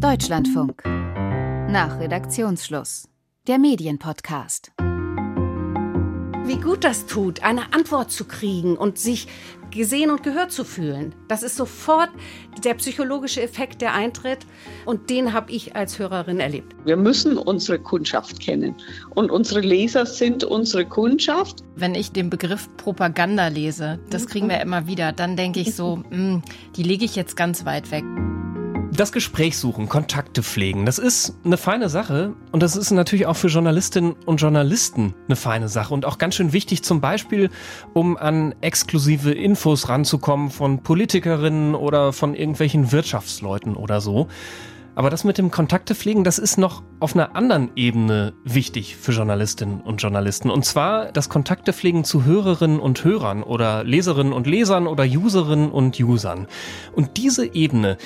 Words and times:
Deutschlandfunk. 0.00 0.84
Nach 0.84 1.98
Redaktionsschluss. 1.98 3.08
Der 3.48 3.58
Medienpodcast. 3.58 4.70
Wie 6.44 6.56
gut 6.56 6.84
das 6.84 7.06
tut, 7.06 7.42
eine 7.42 7.74
Antwort 7.74 8.12
zu 8.12 8.24
kriegen 8.24 8.76
und 8.76 8.96
sich 8.96 9.26
gesehen 9.72 10.12
und 10.12 10.22
gehört 10.22 10.52
zu 10.52 10.64
fühlen. 10.64 11.16
Das 11.26 11.42
ist 11.42 11.56
sofort 11.56 12.10
der 12.62 12.74
psychologische 12.74 13.42
Effekt, 13.42 13.82
der 13.82 13.92
eintritt. 13.92 14.46
Und 14.86 15.10
den 15.10 15.32
habe 15.32 15.50
ich 15.50 15.74
als 15.74 15.98
Hörerin 15.98 16.38
erlebt. 16.38 16.76
Wir 16.84 16.96
müssen 16.96 17.36
unsere 17.36 17.80
Kundschaft 17.80 18.38
kennen. 18.38 18.76
Und 19.16 19.32
unsere 19.32 19.60
Leser 19.60 20.06
sind 20.06 20.44
unsere 20.44 20.86
Kundschaft. 20.86 21.64
Wenn 21.74 21.96
ich 21.96 22.12
den 22.12 22.30
Begriff 22.30 22.68
Propaganda 22.76 23.48
lese, 23.48 23.98
das 24.10 24.28
kriegen 24.28 24.48
wir 24.48 24.60
immer 24.60 24.86
wieder, 24.86 25.10
dann 25.10 25.36
denke 25.36 25.58
ich 25.58 25.74
so, 25.74 25.96
mh, 25.96 26.04
hm, 26.10 26.42
die 26.76 26.84
lege 26.84 27.04
ich 27.04 27.16
jetzt 27.16 27.36
ganz 27.36 27.64
weit 27.64 27.90
weg. 27.90 28.04
Das 28.98 29.12
Gespräch 29.12 29.56
suchen, 29.56 29.88
Kontakte 29.88 30.42
pflegen, 30.42 30.84
das 30.84 30.98
ist 30.98 31.36
eine 31.44 31.56
feine 31.56 31.88
Sache 31.88 32.34
und 32.50 32.64
das 32.64 32.74
ist 32.74 32.90
natürlich 32.90 33.26
auch 33.26 33.36
für 33.36 33.46
Journalistinnen 33.46 34.16
und 34.26 34.40
Journalisten 34.40 35.14
eine 35.28 35.36
feine 35.36 35.68
Sache 35.68 35.94
und 35.94 36.04
auch 36.04 36.18
ganz 36.18 36.34
schön 36.34 36.52
wichtig 36.52 36.82
zum 36.82 37.00
Beispiel, 37.00 37.48
um 37.94 38.16
an 38.16 38.56
exklusive 38.60 39.30
Infos 39.30 39.88
ranzukommen 39.88 40.50
von 40.50 40.82
Politikerinnen 40.82 41.76
oder 41.76 42.12
von 42.12 42.34
irgendwelchen 42.34 42.90
Wirtschaftsleuten 42.90 43.76
oder 43.76 44.00
so. 44.00 44.26
Aber 44.98 45.10
das 45.10 45.22
mit 45.22 45.38
dem 45.38 45.52
Kontakte 45.52 45.94
pflegen, 45.94 46.24
das 46.24 46.40
ist 46.40 46.58
noch 46.58 46.82
auf 46.98 47.14
einer 47.14 47.36
anderen 47.36 47.70
Ebene 47.76 48.32
wichtig 48.42 48.96
für 48.96 49.12
Journalistinnen 49.12 49.80
und 49.80 50.02
Journalisten. 50.02 50.50
Und 50.50 50.64
zwar 50.64 51.12
das 51.12 51.28
Kontakte 51.28 51.72
pflegen 51.72 52.02
zu 52.02 52.24
Hörerinnen 52.24 52.80
und 52.80 53.04
Hörern 53.04 53.44
oder 53.44 53.84
Leserinnen 53.84 54.32
und 54.32 54.48
Lesern 54.48 54.88
oder 54.88 55.04
Userinnen 55.04 55.70
und 55.70 56.00
Usern. 56.00 56.48
Und 56.96 57.16
diese 57.16 57.54
Ebene, 57.54 57.96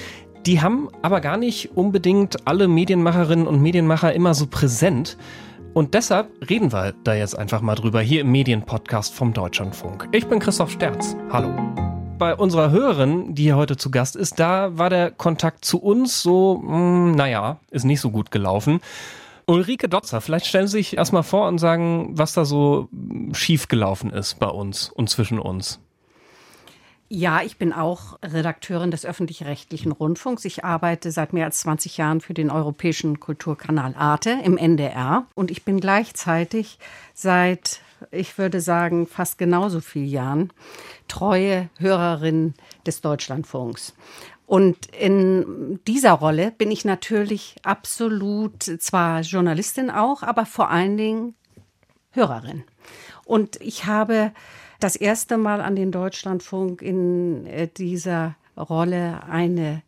die 0.47 0.61
haben 0.61 0.89
aber 1.03 1.21
gar 1.21 1.37
nicht 1.37 1.77
unbedingt 1.77 2.47
alle 2.47 2.67
Medienmacherinnen 2.67 3.47
und 3.47 3.63
Medienmacher 3.63 4.13
immer 4.13 4.35
so 4.35 4.47
präsent. 4.47 5.17
Und 5.73 5.95
deshalb 5.95 6.29
reden 6.51 6.73
wir 6.73 6.95
da 7.05 7.15
jetzt 7.15 7.39
einfach 7.39 7.63
mal 7.63 7.77
drüber 7.77 8.01
hier 8.01 8.23
im 8.23 8.33
Medienpodcast 8.33 9.15
vom 9.15 9.33
Deutschlandfunk. 9.33 10.09
Ich 10.13 10.27
bin 10.27 10.39
Christoph 10.39 10.71
Sterz. 10.71 11.17
Hallo. 11.31 11.51
Bei 12.19 12.35
unserer 12.35 12.71
Hörerin, 12.71 13.35
die 13.35 13.45
hier 13.45 13.57
heute 13.57 13.77
zu 13.77 13.91
Gast 13.91 14.17
ist, 14.17 14.39
da 14.39 14.77
war 14.77 14.91
der 14.91 15.11
Kontakt 15.11 15.65
zu 15.65 15.79
uns 15.79 16.23
so, 16.23 16.59
mh, 16.63 16.73
hm, 16.73 17.13
naja, 17.13 17.59
ist 17.71 17.85
nicht 17.85 18.01
so 18.01 18.11
gut 18.11 18.31
gelaufen. 18.31 18.81
Ulrike 19.47 19.89
Dotzer, 19.89 20.21
vielleicht 20.21 20.47
stellen 20.47 20.69
Sie 20.69 20.79
sich 20.79 20.97
erstmal 20.97 21.25
vor 21.25 21.49
und 21.49 21.59
sagen, 21.59 22.11
was 22.13 22.33
da 22.33 22.45
so 22.45 22.89
schief 23.33 23.69
gelaufen 23.69 24.11
ist 24.11 24.39
bei 24.39 24.47
uns 24.49 24.89
und 24.91 25.09
zwischen 25.09 25.39
uns. 25.39 25.81
Ja, 27.15 27.43
ich 27.43 27.59
bin 27.59 27.75
auch 27.75 28.19
Redakteurin 28.23 28.91
des 28.91 29.05
öffentlich-rechtlichen 29.05 29.93
Rundfunks. 29.93 30.47
Ich 30.47 30.65
arbeite 30.65 31.13
seit 31.13 31.35
mehr 31.35 31.45
als 31.45 31.61
20 31.61 31.99
Jahren 31.99 32.23
für 32.23 32.33
den 32.33 32.51
europäischen 32.51 33.21
Kulturkanal 33.21 33.95
Arte 33.95 34.39
im 34.43 34.57
NDR. 34.57 35.27
Und 35.35 35.51
ich 35.51 35.63
bin 35.63 35.79
gleichzeitig 35.79 36.79
seit, 37.13 37.81
ich 38.11 38.39
würde 38.39 38.63
sagen, 38.63 39.07
fast 39.07 39.37
genauso 39.37 39.83
vielen 39.83 40.07
Jahren 40.07 40.53
treue 41.07 41.69
Hörerin 41.79 42.55
des 42.87 43.03
Deutschlandfunks. 43.03 43.95
Und 44.47 44.87
in 44.99 45.81
dieser 45.87 46.13
Rolle 46.13 46.51
bin 46.51 46.71
ich 46.71 46.87
natürlich 46.87 47.57
absolut 47.63 48.63
zwar 48.63 49.21
Journalistin 49.21 49.91
auch, 49.91 50.23
aber 50.23 50.47
vor 50.47 50.71
allen 50.71 50.97
Dingen 50.97 51.35
Hörerin. 52.13 52.65
Und 53.27 53.61
ich 53.61 53.85
habe 53.85 54.33
das 54.83 54.97
erste 54.97 55.39
Mal 55.39 55.61
an 55.61 55.77
den 55.77 55.93
Deutschlandfunk 55.93 56.83
in 56.83 57.47
äh, 57.47 57.69
dieser 57.69 58.37
Rolle 58.57 59.23
eine 59.29 59.83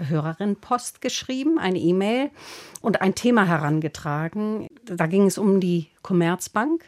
Hörerin 0.00 0.56
Post 0.56 1.00
geschrieben, 1.00 1.58
eine 1.58 1.78
E-Mail 1.78 2.30
und 2.80 3.00
ein 3.00 3.14
Thema 3.14 3.46
herangetragen. 3.46 4.66
Da 4.84 5.06
ging 5.06 5.26
es 5.26 5.38
um 5.38 5.60
die 5.60 5.86
Commerzbank. 6.02 6.84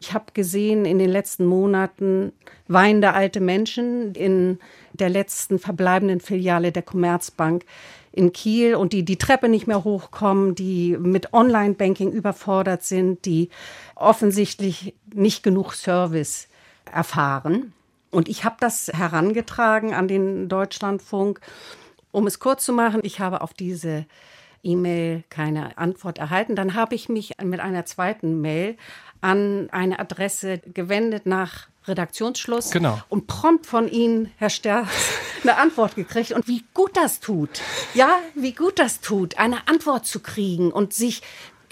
Ich 0.00 0.12
habe 0.12 0.26
gesehen 0.34 0.84
in 0.84 0.98
den 0.98 1.10
letzten 1.10 1.46
Monaten 1.46 2.32
weinende 2.66 3.12
alte 3.12 3.40
Menschen 3.40 4.14
in 4.14 4.58
der 4.92 5.10
letzten 5.10 5.60
verbleibenden 5.60 6.18
Filiale 6.18 6.72
der 6.72 6.82
Commerzbank 6.82 7.64
in 8.10 8.32
Kiel 8.32 8.74
und 8.74 8.92
die 8.92 9.04
die 9.04 9.16
Treppe 9.18 9.48
nicht 9.48 9.68
mehr 9.68 9.84
hochkommen, 9.84 10.56
die 10.56 10.96
mit 10.98 11.32
Online-Banking 11.32 12.10
überfordert 12.10 12.82
sind, 12.82 13.24
die 13.26 13.48
offensichtlich 13.94 14.94
nicht 15.14 15.44
genug 15.44 15.74
Service 15.74 16.48
erfahren. 16.92 17.72
Und 18.10 18.28
ich 18.28 18.44
habe 18.44 18.56
das 18.60 18.88
herangetragen 18.88 19.94
an 19.94 20.08
den 20.08 20.48
Deutschlandfunk. 20.48 21.40
Um 22.10 22.26
es 22.26 22.40
kurz 22.40 22.64
zu 22.64 22.72
machen, 22.72 23.00
ich 23.04 23.20
habe 23.20 23.40
auf 23.40 23.54
diese 23.54 24.06
E-Mail 24.62 25.22
keine 25.30 25.78
Antwort 25.78 26.18
erhalten. 26.18 26.56
Dann 26.56 26.74
habe 26.74 26.94
ich 26.94 27.08
mich 27.08 27.32
mit 27.42 27.60
einer 27.60 27.86
zweiten 27.86 28.40
Mail 28.40 28.76
an 29.20 29.68
eine 29.70 29.98
Adresse 29.98 30.58
gewendet 30.58 31.26
nach 31.26 31.68
Redaktionsschluss 31.86 32.70
genau. 32.70 33.00
und 33.08 33.26
prompt 33.26 33.66
von 33.66 33.88
Ihnen, 33.88 34.30
Herr 34.36 34.50
Sterz, 34.50 34.88
eine 35.42 35.56
Antwort 35.56 35.94
gekriegt. 35.94 36.32
Und 36.32 36.46
wie 36.46 36.64
gut 36.74 36.96
das 36.96 37.20
tut, 37.20 37.60
ja, 37.94 38.18
wie 38.34 38.52
gut 38.52 38.78
das 38.78 39.00
tut, 39.00 39.38
eine 39.38 39.68
Antwort 39.68 40.06
zu 40.06 40.20
kriegen 40.20 40.72
und 40.72 40.92
sich 40.92 41.22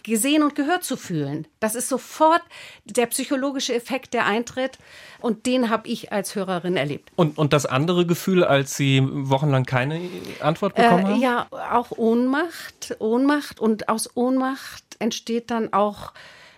gesehen 0.04 0.42
und 0.42 0.54
gehört 0.54 0.84
zu 0.84 0.96
fühlen. 0.96 1.46
Das 1.60 1.74
ist 1.74 1.88
sofort 1.88 2.42
der 2.84 3.06
psychologische 3.06 3.74
Effekt, 3.74 4.14
der 4.14 4.26
eintritt. 4.26 4.78
Und 5.20 5.46
den 5.46 5.68
habe 5.68 5.88
ich 5.88 6.12
als 6.12 6.34
Hörerin 6.34 6.76
erlebt. 6.76 7.10
Und, 7.16 7.38
und 7.38 7.52
das 7.52 7.66
andere 7.66 8.06
Gefühl, 8.06 8.44
als 8.44 8.76
Sie 8.76 9.02
wochenlang 9.04 9.64
keine 9.64 10.00
Antwort 10.40 10.74
bekommen 10.76 11.06
äh, 11.06 11.08
haben? 11.08 11.20
Ja, 11.20 11.46
auch 11.72 11.90
Ohnmacht. 11.90 12.96
Ohnmacht. 12.98 13.60
Und 13.60 13.88
aus 13.88 14.16
Ohnmacht 14.16 14.84
entsteht 14.98 15.50
dann 15.50 15.72
auch 15.72 16.12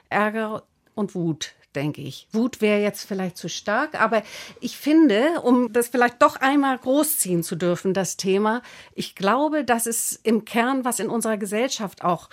Ärger 0.09 0.65
und 0.95 1.15
Wut 1.15 1.55
denke 1.75 2.01
ich. 2.01 2.27
Wut 2.33 2.61
wäre 2.61 2.81
jetzt 2.81 3.07
vielleicht 3.07 3.37
zu 3.37 3.49
stark, 3.49 4.01
aber 4.01 4.23
ich 4.61 4.77
finde, 4.77 5.41
um 5.43 5.73
das 5.73 5.89
vielleicht 5.89 6.21
doch 6.21 6.37
einmal 6.37 6.77
großziehen 6.77 7.43
zu 7.43 7.57
dürfen, 7.57 7.95
das 7.95 8.17
Thema, 8.17 8.63
ich 8.95 9.15
glaube, 9.15 9.65
dass 9.65 9.87
es 9.87 10.19
im 10.23 10.45
Kern, 10.45 10.85
was 10.85 10.99
in 10.99 11.09
unserer 11.09 11.37
Gesellschaft 11.37 12.03
auch 12.03 12.29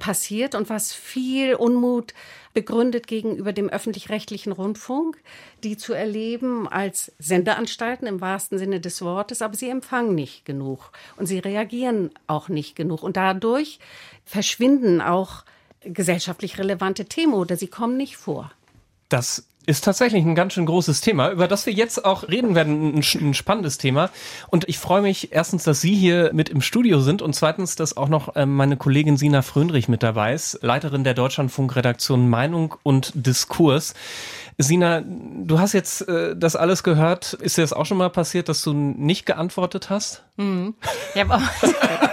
passiert 0.00 0.56
und 0.56 0.68
was 0.68 0.92
viel 0.92 1.54
Unmut 1.54 2.12
begründet 2.52 3.06
gegenüber 3.06 3.52
dem 3.52 3.68
öffentlich-rechtlichen 3.68 4.50
Rundfunk, 4.50 5.22
die 5.62 5.76
zu 5.76 5.92
erleben 5.92 6.66
als 6.66 7.12
Sendeanstalten 7.20 8.08
im 8.08 8.20
wahrsten 8.20 8.58
Sinne 8.58 8.80
des 8.80 9.02
Wortes, 9.02 9.42
aber 9.42 9.56
sie 9.56 9.68
empfangen 9.68 10.16
nicht 10.16 10.44
genug 10.44 10.90
und 11.16 11.26
sie 11.26 11.38
reagieren 11.38 12.10
auch 12.26 12.48
nicht 12.48 12.74
genug 12.74 13.04
und 13.04 13.16
dadurch 13.16 13.78
verschwinden 14.24 15.00
auch 15.00 15.44
gesellschaftlich 15.82 16.58
relevante 16.58 17.04
Themen 17.04 17.34
oder 17.34 17.56
sie 17.56 17.68
kommen 17.68 17.96
nicht 17.96 18.16
vor. 18.16 18.50
Das 19.08 19.46
ist 19.66 19.84
tatsächlich 19.84 20.24
ein 20.24 20.34
ganz 20.34 20.54
schön 20.54 20.66
großes 20.66 21.00
Thema, 21.00 21.30
über 21.30 21.46
das 21.46 21.66
wir 21.66 21.72
jetzt 21.72 22.04
auch 22.04 22.28
reden 22.28 22.54
werden. 22.54 22.96
Ein, 22.96 23.28
ein, 23.28 23.34
spannendes 23.34 23.78
Thema. 23.78 24.10
Und 24.48 24.68
ich 24.68 24.78
freue 24.78 25.02
mich 25.02 25.32
erstens, 25.32 25.64
dass 25.64 25.80
Sie 25.80 25.94
hier 25.94 26.30
mit 26.32 26.48
im 26.48 26.62
Studio 26.62 27.00
sind 27.00 27.22
und 27.22 27.34
zweitens, 27.34 27.76
dass 27.76 27.96
auch 27.96 28.08
noch 28.08 28.36
ähm, 28.36 28.56
meine 28.56 28.76
Kollegin 28.76 29.16
Sina 29.16 29.42
Fröndrich 29.42 29.88
mit 29.88 30.02
dabei 30.02 30.34
ist, 30.34 30.58
Leiterin 30.62 31.04
der 31.04 31.14
Deutschlandfunk-Redaktion 31.14 32.28
Meinung 32.28 32.74
und 32.82 33.12
Diskurs. 33.14 33.94
Sina, 34.58 35.02
du 35.02 35.58
hast 35.58 35.72
jetzt 35.72 36.06
äh, 36.08 36.36
das 36.36 36.56
alles 36.56 36.82
gehört. 36.82 37.34
Ist 37.34 37.56
dir 37.56 37.62
das 37.62 37.72
auch 37.72 37.86
schon 37.86 37.98
mal 37.98 38.10
passiert, 38.10 38.48
dass 38.48 38.62
du 38.62 38.72
nicht 38.72 39.26
geantwortet 39.26 39.90
hast? 39.90 40.22
Mhm. 40.36 40.74
Ich 41.14 41.24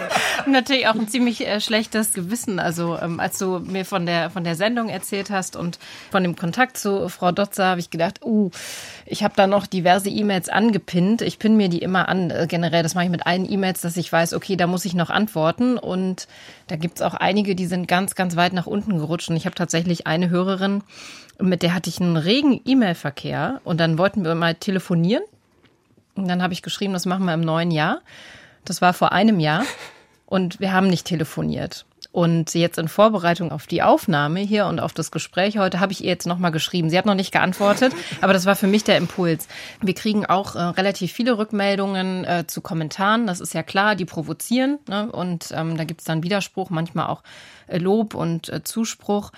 habe 0.48 0.56
natürlich 0.56 0.88
auch 0.88 0.96
ein 0.96 1.10
ziemlich 1.10 1.46
äh, 1.46 1.60
schlechtes 1.60 2.14
Gewissen. 2.14 2.60
Also 2.60 2.98
ähm, 3.02 3.20
als 3.20 3.38
du 3.38 3.60
mir 3.60 3.84
von 3.84 4.06
der 4.06 4.30
von 4.30 4.46
der 4.46 4.56
Sendung 4.56 4.88
erzählt 4.88 5.30
hast 5.30 5.58
und 5.58 5.78
von 6.10 6.24
dem 6.24 6.38
Kontakt 6.38 6.78
zu 6.78 7.10
Frau 7.10 7.34
Dotzer, 7.34 7.66
habe 7.66 7.82
ich 7.82 7.90
gedacht, 7.90 8.24
uh, 8.24 8.50
ich 9.06 9.26
habe 9.26 9.34
da 9.36 9.46
noch 9.46 9.68
diverse 9.68 10.10
E-Mails 10.10 10.48
angepinnt. 10.48 11.22
Ich 11.22 11.38
pinne 11.38 11.58
mir 11.58 11.68
die 11.68 11.80
immer 11.80 12.08
an. 12.08 12.32
Äh, 12.32 12.48
generell, 12.48 12.82
das 12.82 12.96
mache 12.96 13.04
ich 13.04 13.12
mit 13.12 13.28
allen 13.28 13.50
E-Mails, 13.52 13.82
dass 13.82 13.98
ich 13.98 14.10
weiß, 14.10 14.34
okay, 14.34 14.56
da 14.56 14.68
muss 14.68 14.86
ich 14.86 14.94
noch 14.94 15.10
antworten. 15.10 15.78
Und 15.78 16.30
da 16.68 16.78
gibt's 16.78 17.02
auch 17.02 17.14
einige, 17.14 17.54
die 17.54 17.66
sind 17.66 17.90
ganz, 17.90 18.16
ganz 18.16 18.38
weit 18.38 18.54
nach 18.54 18.68
unten 18.68 19.00
gerutscht. 19.00 19.30
Und 19.30 19.36
ich 19.36 19.46
habe 19.46 19.56
tatsächlich 19.56 20.08
eine 20.08 20.30
Hörerin, 20.30 20.82
mit 21.40 21.62
der 21.62 21.74
hatte 21.74 21.90
ich 21.90 22.00
einen 22.00 22.16
regen 22.16 22.62
E-Mail-Verkehr 22.64 23.60
und 23.66 23.82
dann 23.82 23.98
wollten 23.98 24.24
wir 24.24 24.34
mal 24.34 24.56
telefonieren. 24.56 25.24
Und 26.16 26.30
dann 26.30 26.42
habe 26.42 26.54
ich 26.54 26.62
geschrieben, 26.62 26.94
das 26.94 27.06
machen 27.06 27.26
wir 27.26 27.34
im 27.34 27.42
neuen 27.42 27.70
Jahr. 27.70 28.00
Das 28.64 28.82
war 28.82 28.94
vor 28.94 29.12
einem 29.12 29.42
Jahr 29.42 29.64
und 30.28 30.60
wir 30.60 30.72
haben 30.74 30.88
nicht 30.88 31.08
telefoniert. 31.08 31.86
Und 32.12 32.54
jetzt 32.54 32.78
in 32.78 32.88
Vorbereitung 32.88 33.52
auf 33.52 33.68
die 33.68 33.82
Aufnahme 33.82 34.40
hier 34.40 34.66
und 34.66 34.80
auf 34.80 34.94
das 34.94 35.12
Gespräch 35.12 35.58
heute 35.58 35.80
habe 35.80 35.92
ich 35.92 36.04
ihr 36.04 36.10
jetzt 36.10 36.26
nochmal 36.26 36.52
geschrieben. 36.52 36.90
Sie 36.90 36.98
hat 36.98 37.06
noch 37.06 37.16
nicht 37.16 37.32
geantwortet, 37.32 37.94
aber 38.22 38.34
das 38.34 38.46
war 38.46 38.56
für 38.56 38.68
mich 38.68 38.84
der 38.84 38.98
Impuls. 38.98 39.48
Wir 39.82 39.94
kriegen 39.94 40.26
auch 40.26 40.56
äh, 40.56 40.60
relativ 40.60 41.12
viele 41.12 41.38
Rückmeldungen 41.38 42.26
äh, 42.26 42.46
zu 42.48 42.62
Kommentaren, 42.62 43.28
das 43.28 43.40
ist 43.40 43.54
ja 43.54 43.64
klar, 43.64 43.96
die 43.96 44.06
provozieren. 44.06 44.80
Ne? 44.88 45.12
Und 45.12 45.52
ähm, 45.56 45.78
da 45.78 45.84
gibt 45.84 46.02
es 46.02 46.06
dann 46.06 46.24
Widerspruch, 46.24 46.70
manchmal 46.70 47.08
auch 47.08 47.24
äh, 47.68 47.78
Lob 47.78 48.16
und 48.16 48.50
äh, 48.50 48.64
Zuspruch 48.64 49.32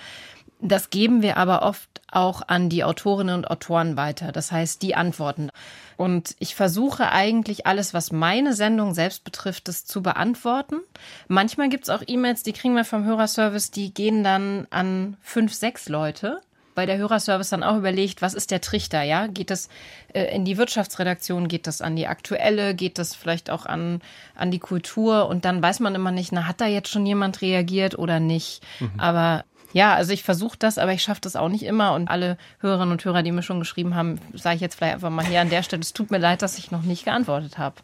Das 0.60 0.90
geben 0.90 1.22
wir 1.22 1.36
aber 1.36 1.62
oft 1.62 1.88
auch 2.12 2.42
an 2.46 2.68
die 2.68 2.84
Autorinnen 2.84 3.34
und 3.34 3.50
Autoren 3.50 3.96
weiter. 3.96 4.32
Das 4.32 4.52
heißt, 4.52 4.82
die 4.82 4.94
antworten. 4.94 5.50
Und 5.96 6.34
ich 6.38 6.54
versuche 6.54 7.10
eigentlich 7.12 7.66
alles, 7.66 7.94
was 7.94 8.10
meine 8.12 8.54
Sendung 8.54 8.94
selbst 8.94 9.24
betrifft, 9.24 9.68
das 9.68 9.84
zu 9.84 10.02
beantworten. 10.02 10.80
Manchmal 11.28 11.68
gibt 11.68 11.84
es 11.84 11.90
auch 11.90 12.02
E-Mails, 12.06 12.42
die 12.42 12.52
kriegen 12.52 12.74
wir 12.74 12.84
vom 12.84 13.04
Hörerservice, 13.04 13.70
die 13.70 13.94
gehen 13.94 14.24
dann 14.24 14.66
an 14.70 15.16
fünf, 15.22 15.54
sechs 15.54 15.88
Leute 15.88 16.40
weil 16.74 16.86
der 16.86 16.98
Hörerservice 16.98 17.50
dann 17.50 17.62
auch 17.62 17.76
überlegt, 17.76 18.22
was 18.22 18.32
ist 18.32 18.50
der 18.50 18.60
Trichter, 18.60 19.02
ja? 19.02 19.26
Geht 19.26 19.50
das 19.50 19.68
äh, 20.14 20.34
in 20.34 20.46
die 20.46 20.56
Wirtschaftsredaktion, 20.56 21.48
geht 21.48 21.66
das 21.66 21.82
an 21.82 21.96
die 21.96 22.06
aktuelle, 22.06 22.74
geht 22.74 22.98
das 22.98 23.14
vielleicht 23.14 23.50
auch 23.50 23.66
an, 23.66 24.00
an 24.34 24.50
die 24.50 24.60
Kultur 24.60 25.28
und 25.28 25.44
dann 25.44 25.62
weiß 25.62 25.80
man 25.80 25.94
immer 25.94 26.10
nicht, 26.10 26.32
na, 26.32 26.46
hat 26.46 26.60
da 26.60 26.66
jetzt 26.66 26.88
schon 26.88 27.04
jemand 27.04 27.42
reagiert 27.42 27.98
oder 27.98 28.20
nicht? 28.20 28.62
Mhm. 28.78 28.92
Aber 28.98 29.44
ja, 29.72 29.94
also 29.94 30.12
ich 30.12 30.22
versuche 30.22 30.56
das, 30.58 30.78
aber 30.78 30.92
ich 30.92 31.02
schaffe 31.02 31.20
das 31.20 31.36
auch 31.36 31.48
nicht 31.48 31.64
immer. 31.64 31.94
Und 31.94 32.08
alle 32.08 32.36
Hörerinnen 32.60 32.92
und 32.92 33.04
Hörer, 33.04 33.22
die 33.22 33.32
mir 33.32 33.42
schon 33.42 33.60
geschrieben 33.60 33.94
haben, 33.94 34.18
sage 34.34 34.56
ich 34.56 34.60
jetzt 34.60 34.76
vielleicht 34.76 34.94
einfach 34.94 35.10
mal 35.10 35.24
hier 35.24 35.40
an 35.40 35.50
der 35.50 35.62
Stelle, 35.62 35.82
es 35.82 35.92
tut 35.92 36.10
mir 36.10 36.18
leid, 36.18 36.42
dass 36.42 36.58
ich 36.58 36.70
noch 36.70 36.82
nicht 36.82 37.04
geantwortet 37.04 37.58
habe. 37.58 37.76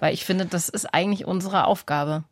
Weil 0.00 0.14
ich 0.14 0.24
finde, 0.24 0.46
das 0.46 0.68
ist 0.68 0.92
eigentlich 0.92 1.24
unsere 1.26 1.64
Aufgabe. 1.64 2.24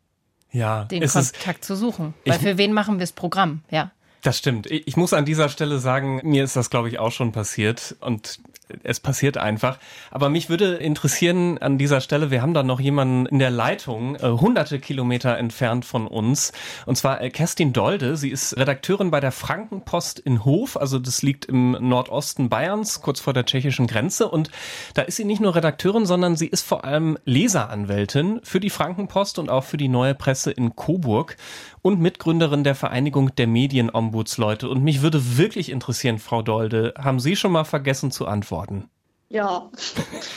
Ja, 0.51 0.85
den 0.85 1.07
Kontakt 1.07 1.63
zu 1.63 1.75
suchen. 1.75 2.13
Weil 2.25 2.39
für 2.39 2.57
wen 2.57 2.73
machen 2.73 2.95
wir 2.95 3.01
das 3.01 3.11
Programm? 3.11 3.61
Ja. 3.69 3.91
Das 4.21 4.37
stimmt. 4.37 4.65
Ich 4.65 4.97
muss 4.97 5.13
an 5.13 5.25
dieser 5.25 5.47
Stelle 5.47 5.79
sagen, 5.79 6.19
mir 6.23 6.43
ist 6.43 6.55
das, 6.55 6.69
glaube 6.69 6.89
ich, 6.89 6.99
auch 6.99 7.11
schon 7.11 7.31
passiert. 7.31 7.95
Und 8.01 8.39
es 8.83 8.99
passiert 8.99 9.37
einfach. 9.37 9.77
Aber 10.11 10.29
mich 10.29 10.49
würde 10.49 10.75
interessieren 10.75 11.57
an 11.57 11.77
dieser 11.77 12.01
Stelle, 12.01 12.31
wir 12.31 12.41
haben 12.41 12.53
da 12.53 12.63
noch 12.63 12.79
jemanden 12.79 13.25
in 13.25 13.39
der 13.39 13.49
Leitung, 13.49 14.15
äh, 14.15 14.21
hunderte 14.21 14.79
Kilometer 14.79 15.37
entfernt 15.37 15.85
von 15.85 16.07
uns, 16.07 16.51
und 16.85 16.95
zwar 16.95 17.21
äh, 17.21 17.29
Kerstin 17.29 17.73
Dolde. 17.73 18.17
Sie 18.17 18.29
ist 18.29 18.57
Redakteurin 18.57 19.11
bei 19.11 19.19
der 19.19 19.31
Frankenpost 19.31 20.19
in 20.19 20.45
Hof, 20.45 20.77
also 20.77 20.99
das 20.99 21.21
liegt 21.21 21.45
im 21.45 21.71
Nordosten 21.79 22.49
Bayerns, 22.49 23.01
kurz 23.01 23.19
vor 23.19 23.33
der 23.33 23.45
tschechischen 23.45 23.87
Grenze. 23.87 24.27
Und 24.29 24.51
da 24.93 25.03
ist 25.03 25.17
sie 25.17 25.25
nicht 25.25 25.41
nur 25.41 25.55
Redakteurin, 25.55 26.05
sondern 26.05 26.35
sie 26.35 26.47
ist 26.47 26.65
vor 26.65 26.83
allem 26.83 27.17
Leseranwältin 27.25 28.39
für 28.43 28.59
die 28.59 28.69
Frankenpost 28.69 29.39
und 29.39 29.49
auch 29.49 29.63
für 29.63 29.77
die 29.77 29.87
neue 29.87 30.15
Presse 30.15 30.51
in 30.51 30.75
Coburg 30.75 31.37
und 31.81 31.99
Mitgründerin 31.99 32.63
der 32.63 32.75
Vereinigung 32.75 33.35
der 33.35 33.47
Medienombudsleute. 33.47 34.69
Und 34.69 34.83
mich 34.83 35.01
würde 35.01 35.37
wirklich 35.37 35.69
interessieren, 35.69 36.19
Frau 36.19 36.41
Dolde, 36.41 36.93
haben 36.97 37.19
Sie 37.19 37.35
schon 37.35 37.51
mal 37.51 37.63
vergessen 37.63 38.11
zu 38.11 38.27
antworten? 38.27 38.89
Ja. 39.29 39.69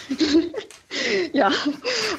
ja, 1.33 1.51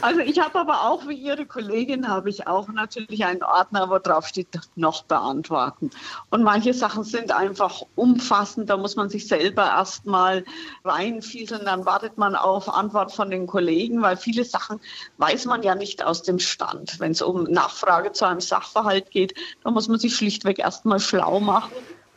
also 0.01 0.19
ich 0.19 0.39
habe 0.39 0.59
aber 0.59 0.83
auch 0.83 1.07
wie 1.07 1.15
Ihre 1.15 1.45
Kollegin 1.45 2.07
habe 2.07 2.29
ich 2.29 2.47
auch 2.47 2.67
natürlich 2.67 3.25
einen 3.25 3.43
Ordner, 3.43 3.89
wo 3.89 3.99
drauf 3.99 4.27
steht, 4.27 4.47
noch 4.75 5.03
beantworten. 5.03 5.89
Und 6.29 6.43
manche 6.43 6.73
Sachen 6.73 7.03
sind 7.03 7.31
einfach 7.31 7.81
umfassend, 7.95 8.69
da 8.69 8.77
muss 8.77 8.95
man 8.95 9.09
sich 9.09 9.27
selber 9.27 9.63
erstmal 9.63 10.45
reinfieseln, 10.83 11.65
dann 11.65 11.85
wartet 11.85 12.17
man 12.17 12.35
auf 12.35 12.69
Antwort 12.69 13.11
von 13.11 13.29
den 13.29 13.47
Kollegen, 13.47 14.01
weil 14.01 14.17
viele 14.17 14.45
Sachen 14.45 14.79
weiß 15.17 15.45
man 15.45 15.63
ja 15.63 15.75
nicht 15.75 16.03
aus 16.03 16.23
dem 16.23 16.39
Stand. 16.39 16.99
Wenn 16.99 17.11
es 17.11 17.21
um 17.21 17.43
Nachfrage 17.43 18.11
zu 18.11 18.25
einem 18.25 18.41
Sachverhalt 18.41 19.11
geht, 19.11 19.33
da 19.63 19.71
muss 19.71 19.87
man 19.87 19.99
sich 19.99 20.15
schlichtweg 20.15 20.59
erstmal 20.59 20.99
schlau 20.99 21.39
machen 21.39 21.71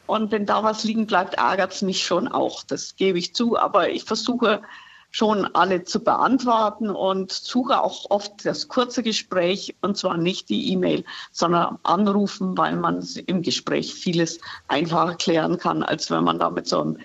und 0.06 0.30
wenn 0.30 0.46
da 0.46 0.62
was 0.62 0.84
liegen 0.84 1.06
bleibt, 1.06 1.34
ärgert 1.34 1.72
es 1.72 1.82
mich 1.82 2.04
schon 2.04 2.28
auch. 2.28 2.62
Das 2.62 2.96
gebe 2.96 3.18
ich 3.18 3.34
zu. 3.34 3.58
Aber 3.58 3.90
ich 3.90 4.04
versuche 4.04 4.62
schon 5.10 5.46
alle 5.54 5.84
zu 5.84 6.02
beantworten 6.02 6.90
und 6.90 7.32
suche 7.32 7.80
auch 7.80 8.10
oft 8.10 8.44
das 8.44 8.68
kurze 8.68 9.02
Gespräch 9.02 9.74
und 9.80 9.96
zwar 9.96 10.16
nicht 10.16 10.48
die 10.48 10.72
E-Mail, 10.72 11.04
sondern 11.32 11.78
anrufen, 11.82 12.56
weil 12.58 12.76
man 12.76 13.06
im 13.26 13.42
Gespräch 13.42 13.94
vieles 13.94 14.40
einfacher 14.68 15.14
klären 15.14 15.58
kann, 15.58 15.82
als 15.82 16.10
wenn 16.10 16.24
man 16.24 16.38
da 16.38 16.50
mit 16.50 16.66
so 16.66 16.80
einem 16.80 16.98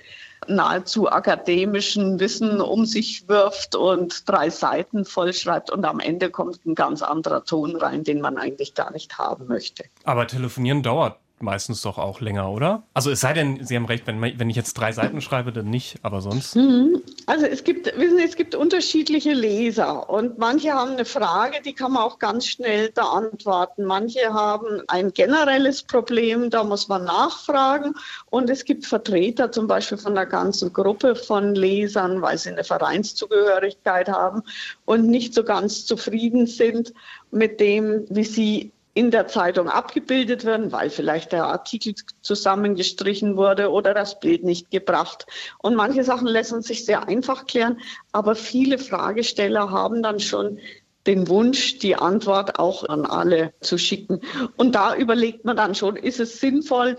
nahezu 0.47 1.09
akademischen 1.09 2.19
Wissen 2.19 2.61
um 2.61 2.85
sich 2.85 3.27
wirft 3.29 3.75
und 3.75 4.27
drei 4.27 4.49
Seiten 4.49 5.05
vollschreibt 5.05 5.69
und 5.69 5.85
am 5.85 5.99
Ende 5.99 6.31
kommt 6.31 6.65
ein 6.65 6.75
ganz 6.75 7.01
anderer 7.01 7.45
Ton 7.45 7.75
rein, 7.75 8.03
den 8.03 8.21
man 8.21 8.37
eigentlich 8.37 8.73
gar 8.73 8.91
nicht 8.91 9.17
haben 9.17 9.47
möchte. 9.47 9.83
Aber 10.03 10.27
telefonieren 10.27 10.81
dauert 10.81 11.20
meistens 11.41 11.81
doch 11.81 11.97
auch 11.97 12.21
länger, 12.21 12.49
oder? 12.49 12.83
Also 12.93 13.11
es 13.11 13.21
sei 13.21 13.33
denn, 13.33 13.65
Sie 13.65 13.75
haben 13.75 13.85
recht, 13.85 14.07
wenn, 14.07 14.21
wenn 14.21 14.49
ich 14.49 14.55
jetzt 14.55 14.73
drei 14.73 14.91
Seiten 14.91 15.21
schreibe, 15.21 15.51
dann 15.51 15.69
nicht, 15.69 15.97
aber 16.03 16.21
sonst. 16.21 16.55
Mhm. 16.55 17.01
Also 17.25 17.45
es 17.45 17.63
gibt, 17.63 17.85
wissen 17.97 18.17
Sie, 18.17 18.23
es 18.23 18.35
gibt 18.35 18.55
unterschiedliche 18.55 19.33
Leser 19.33 20.09
und 20.09 20.37
manche 20.37 20.73
haben 20.73 20.91
eine 20.91 21.05
Frage, 21.05 21.61
die 21.63 21.73
kann 21.73 21.93
man 21.93 22.03
auch 22.03 22.19
ganz 22.19 22.47
schnell 22.47 22.91
beantworten. 22.91 23.85
Manche 23.85 24.33
haben 24.33 24.81
ein 24.87 25.13
generelles 25.13 25.83
Problem, 25.83 26.49
da 26.49 26.63
muss 26.63 26.87
man 26.87 27.05
nachfragen 27.05 27.93
und 28.29 28.49
es 28.49 28.65
gibt 28.65 28.85
Vertreter 28.85 29.51
zum 29.51 29.67
Beispiel 29.67 29.97
von 29.97 30.15
der 30.15 30.25
ganzen 30.25 30.73
Gruppe 30.73 31.15
von 31.15 31.55
Lesern, 31.55 32.21
weil 32.21 32.37
sie 32.37 32.49
eine 32.49 32.63
Vereinszugehörigkeit 32.63 34.09
haben 34.09 34.43
und 34.85 35.07
nicht 35.07 35.33
so 35.33 35.43
ganz 35.43 35.85
zufrieden 35.85 36.47
sind 36.47 36.93
mit 37.31 37.59
dem, 37.59 38.05
wie 38.09 38.23
sie 38.23 38.71
in 38.93 39.11
der 39.11 39.27
Zeitung 39.27 39.69
abgebildet 39.69 40.43
werden, 40.45 40.71
weil 40.71 40.89
vielleicht 40.89 41.31
der 41.31 41.45
Artikel 41.45 41.95
zusammengestrichen 42.21 43.37
wurde 43.37 43.71
oder 43.71 43.93
das 43.93 44.19
Bild 44.19 44.43
nicht 44.43 44.69
gebracht. 44.69 45.25
Und 45.59 45.75
manche 45.75 46.03
Sachen 46.03 46.27
lassen 46.27 46.61
sich 46.61 46.85
sehr 46.85 47.07
einfach 47.07 47.45
klären, 47.45 47.79
aber 48.11 48.35
viele 48.35 48.77
Fragesteller 48.77 49.71
haben 49.71 50.03
dann 50.03 50.19
schon 50.19 50.59
den 51.07 51.27
Wunsch, 51.27 51.79
die 51.79 51.95
Antwort 51.95 52.59
auch 52.59 52.87
an 52.87 53.05
alle 53.05 53.53
zu 53.61 53.77
schicken. 53.77 54.21
Und 54.57 54.75
da 54.75 54.95
überlegt 54.95 55.45
man 55.45 55.57
dann 55.57 55.73
schon, 55.73 55.95
ist 55.95 56.19
es 56.19 56.39
sinnvoll, 56.39 56.97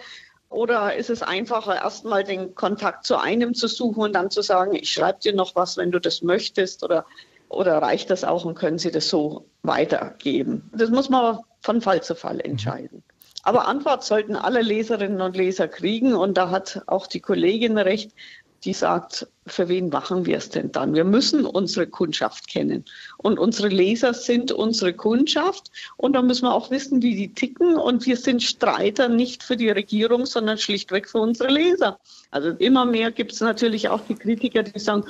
oder 0.53 0.95
ist 0.95 1.09
es 1.09 1.23
einfacher, 1.23 1.77
erstmal 1.77 2.25
den 2.25 2.55
Kontakt 2.55 3.07
zu 3.07 3.17
einem 3.17 3.55
zu 3.55 3.69
suchen 3.69 4.03
und 4.03 4.13
dann 4.13 4.31
zu 4.31 4.43
sagen, 4.43 4.75
ich 4.75 4.93
schreibe 4.93 5.19
dir 5.21 5.35
noch 5.35 5.57
was, 5.57 5.79
wenn 5.79 5.91
du 5.91 5.99
das 5.99 6.21
möchtest? 6.23 6.85
Oder, 6.85 7.07
oder 7.53 7.79
reicht 7.79 8.11
das 8.11 8.25
auch 8.25 8.45
und 8.45 8.55
können 8.55 8.79
Sie 8.79 8.91
das 8.91 9.09
so 9.09 9.47
weitergeben? 9.63 10.71
Das 10.75 10.91
muss 10.91 11.09
man 11.09 11.39
von 11.61 11.81
Fall 11.81 12.03
zu 12.03 12.15
Fall 12.15 12.41
entscheiden. 12.41 13.03
Aber 13.43 13.67
Antwort 13.67 14.05
sollten 14.05 14.37
alle 14.37 14.63
Leserinnen 14.63 15.21
und 15.21 15.37
Leser 15.37 15.69
kriegen. 15.69 16.15
Und 16.15 16.37
da 16.37 16.51
hat 16.51 16.83
auch 16.87 17.07
die 17.07 17.21
Kollegin 17.21 17.77
recht, 17.77 18.13
die 18.65 18.73
sagt, 18.73 19.27
für 19.45 19.69
wen 19.69 19.89
machen 19.89 20.25
wir 20.25 20.37
es 20.37 20.49
denn 20.49 20.71
dann? 20.71 20.95
Wir 20.95 21.03
müssen 21.03 21.45
unsere 21.45 21.89
Kundschaft 21.89 22.47
kennen. 22.47 22.85
Und 23.17 23.41
unsere 23.41 23.67
Leser 23.67 24.15
sind 24.15 24.53
unsere 24.53 24.93
Kundschaft. 24.93 25.73
Und 25.97 26.13
da 26.13 26.23
müssen 26.23 26.45
wir 26.45 26.55
auch 26.55 26.71
wissen, 26.71 27.03
wie 27.03 27.17
die 27.17 27.35
ticken. 27.35 27.77
Und 27.77 28.07
wir 28.07 28.17
sind 28.17 28.45
Streiter 28.45 29.09
nicht 29.09 29.43
für 29.43 29.57
die 29.57 29.71
Regierung, 29.71 30.27
sondern 30.27 30.59
schlichtweg 30.59 31.09
für 31.09 31.19
unsere 31.19 31.51
Leser. 31.51 31.99
Also 32.31 32.51
immer 32.51 32.85
mehr 32.85 33.11
gibt 33.11 33.33
es 33.33 33.41
natürlich 33.41 33.89
auch 33.89 34.03
die 34.09 34.15
Kritiker, 34.15 34.63
die 34.63 34.79
sagen, 34.79 35.05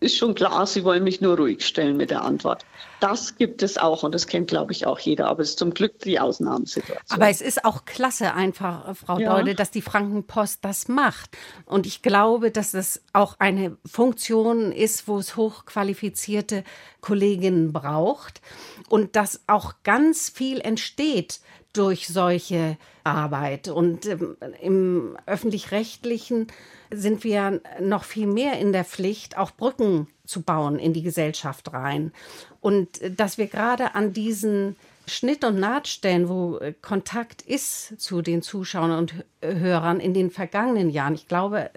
ist 0.00 0.16
schon 0.16 0.34
klar, 0.34 0.66
Sie 0.66 0.82
wollen 0.84 1.04
mich 1.04 1.20
nur 1.20 1.36
ruhig 1.36 1.64
stellen 1.64 1.96
mit 1.96 2.10
der 2.10 2.22
Antwort. 2.22 2.64
Das 3.00 3.36
gibt 3.36 3.62
es 3.62 3.76
auch 3.76 4.02
und 4.02 4.14
das 4.14 4.26
kennt, 4.26 4.48
glaube 4.48 4.72
ich, 4.72 4.86
auch 4.86 4.98
jeder. 4.98 5.28
Aber 5.28 5.42
es 5.42 5.50
ist 5.50 5.58
zum 5.58 5.72
Glück 5.72 5.98
die 6.00 6.18
Ausnahmesituation. 6.18 7.04
Aber 7.08 7.28
es 7.28 7.42
ist 7.42 7.64
auch 7.64 7.84
klasse 7.84 8.34
einfach, 8.34 8.96
Frau 8.96 9.18
ja. 9.18 9.36
Deude, 9.36 9.54
dass 9.54 9.70
die 9.70 9.82
Frankenpost 9.82 10.64
das 10.64 10.88
macht. 10.88 11.36
Und 11.66 11.86
ich 11.86 12.00
glaube, 12.00 12.50
dass 12.50 12.72
es 12.72 13.02
auch 13.12 13.36
eine 13.38 13.76
Funktion 13.84 14.72
ist, 14.72 15.06
wo 15.06 15.18
es 15.18 15.36
hochqualifizierte 15.36 16.64
Kolleginnen 17.02 17.72
braucht 17.72 18.40
und 18.88 19.16
dass 19.16 19.40
auch 19.46 19.74
ganz 19.82 20.30
viel 20.30 20.60
entsteht 20.60 21.40
durch 21.72 22.08
solche 22.08 22.76
Arbeit. 23.04 23.68
Und 23.68 24.06
ähm, 24.06 24.36
im 24.60 25.16
öffentlich-rechtlichen 25.26 26.48
sind 26.90 27.24
wir 27.24 27.60
noch 27.80 28.04
viel 28.04 28.26
mehr 28.26 28.58
in 28.58 28.72
der 28.72 28.84
Pflicht, 28.84 29.38
auch 29.38 29.52
Brücken 29.52 30.08
zu 30.24 30.42
bauen 30.42 30.78
in 30.78 30.92
die 30.92 31.02
Gesellschaft 31.02 31.72
rein. 31.72 32.12
Und 32.60 33.00
äh, 33.00 33.10
dass 33.10 33.38
wir 33.38 33.46
gerade 33.46 33.94
an 33.94 34.12
diesen 34.12 34.76
Schnitt- 35.06 35.44
und 35.44 35.58
Nahtstellen, 35.58 36.28
wo 36.28 36.58
äh, 36.58 36.72
Kontakt 36.80 37.42
ist 37.42 38.00
zu 38.00 38.22
den 38.22 38.42
Zuschauern 38.42 38.92
und 38.92 39.14
Hörern 39.42 40.00
in 40.00 40.14
den 40.14 40.30
vergangenen 40.30 40.90
Jahren, 40.90 41.14
ich 41.14 41.28
glaube, 41.28 41.70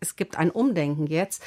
es 0.00 0.16
gibt 0.16 0.38
ein 0.38 0.50
Umdenken 0.50 1.06
jetzt, 1.06 1.42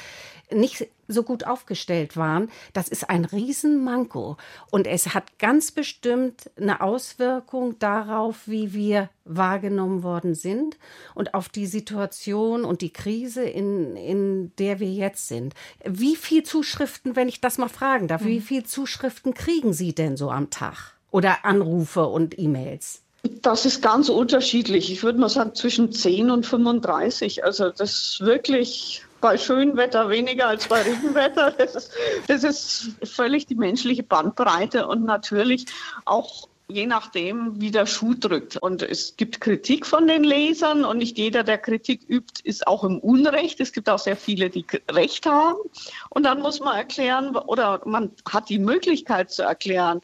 nicht 0.54 0.88
so 1.08 1.22
gut 1.22 1.46
aufgestellt 1.46 2.16
waren, 2.16 2.50
das 2.72 2.88
ist 2.88 3.08
ein 3.10 3.24
Riesenmanko. 3.24 4.36
Und 4.70 4.86
es 4.86 5.14
hat 5.14 5.38
ganz 5.38 5.70
bestimmt 5.70 6.50
eine 6.56 6.80
Auswirkung 6.80 7.78
darauf, 7.78 8.46
wie 8.46 8.72
wir 8.72 9.10
wahrgenommen 9.24 10.02
worden 10.02 10.34
sind 10.34 10.78
und 11.14 11.34
auf 11.34 11.48
die 11.48 11.66
Situation 11.66 12.64
und 12.64 12.80
die 12.80 12.92
Krise, 12.92 13.44
in, 13.44 13.96
in 13.96 14.52
der 14.56 14.80
wir 14.80 14.90
jetzt 14.90 15.28
sind. 15.28 15.54
Wie 15.84 16.16
viel 16.16 16.42
Zuschriften, 16.42 17.14
wenn 17.16 17.28
ich 17.28 17.40
das 17.40 17.58
mal 17.58 17.68
fragen 17.68 18.08
darf, 18.08 18.22
mhm. 18.22 18.28
wie 18.28 18.40
viel 18.40 18.64
Zuschriften 18.64 19.34
kriegen 19.34 19.72
Sie 19.72 19.94
denn 19.94 20.16
so 20.16 20.30
am 20.30 20.50
Tag? 20.50 20.94
Oder 21.10 21.44
Anrufe 21.44 22.06
und 22.06 22.38
E-Mails? 22.38 23.02
Das 23.42 23.66
ist 23.66 23.82
ganz 23.82 24.08
unterschiedlich. 24.08 24.90
Ich 24.90 25.02
würde 25.02 25.18
mal 25.18 25.28
sagen 25.28 25.54
zwischen 25.54 25.92
10 25.92 26.30
und 26.30 26.46
35. 26.46 27.44
Also 27.44 27.70
das 27.70 27.92
ist 27.92 28.20
wirklich 28.20 29.04
bei 29.22 29.38
schönem 29.38 29.78
Wetter 29.78 30.10
weniger 30.10 30.48
als 30.48 30.68
bei 30.68 30.82
Regenwetter. 30.82 31.52
Das 31.52 31.74
ist, 31.74 31.92
das 32.26 32.44
ist 32.44 32.92
völlig 33.04 33.46
die 33.46 33.54
menschliche 33.54 34.02
Bandbreite 34.02 34.86
und 34.86 35.04
natürlich 35.04 35.64
auch 36.04 36.48
je 36.68 36.86
nachdem, 36.86 37.60
wie 37.60 37.70
der 37.70 37.86
Schuh 37.86 38.14
drückt. 38.14 38.56
Und 38.56 38.82
es 38.82 39.16
gibt 39.16 39.40
Kritik 39.40 39.86
von 39.86 40.06
den 40.06 40.24
Lesern 40.24 40.84
und 40.84 40.98
nicht 40.98 41.18
jeder, 41.18 41.44
der 41.44 41.58
Kritik 41.58 42.02
übt, 42.08 42.40
ist 42.44 42.66
auch 42.66 42.84
im 42.84 42.98
Unrecht. 42.98 43.60
Es 43.60 43.72
gibt 43.72 43.88
auch 43.88 43.98
sehr 43.98 44.16
viele, 44.16 44.50
die 44.50 44.64
Recht 44.90 45.26
haben. 45.26 45.58
Und 46.10 46.24
dann 46.24 46.40
muss 46.40 46.60
man 46.60 46.76
erklären 46.76 47.36
oder 47.36 47.82
man 47.84 48.12
hat 48.28 48.48
die 48.48 48.58
Möglichkeit 48.58 49.30
zu 49.30 49.42
erklären, 49.42 50.00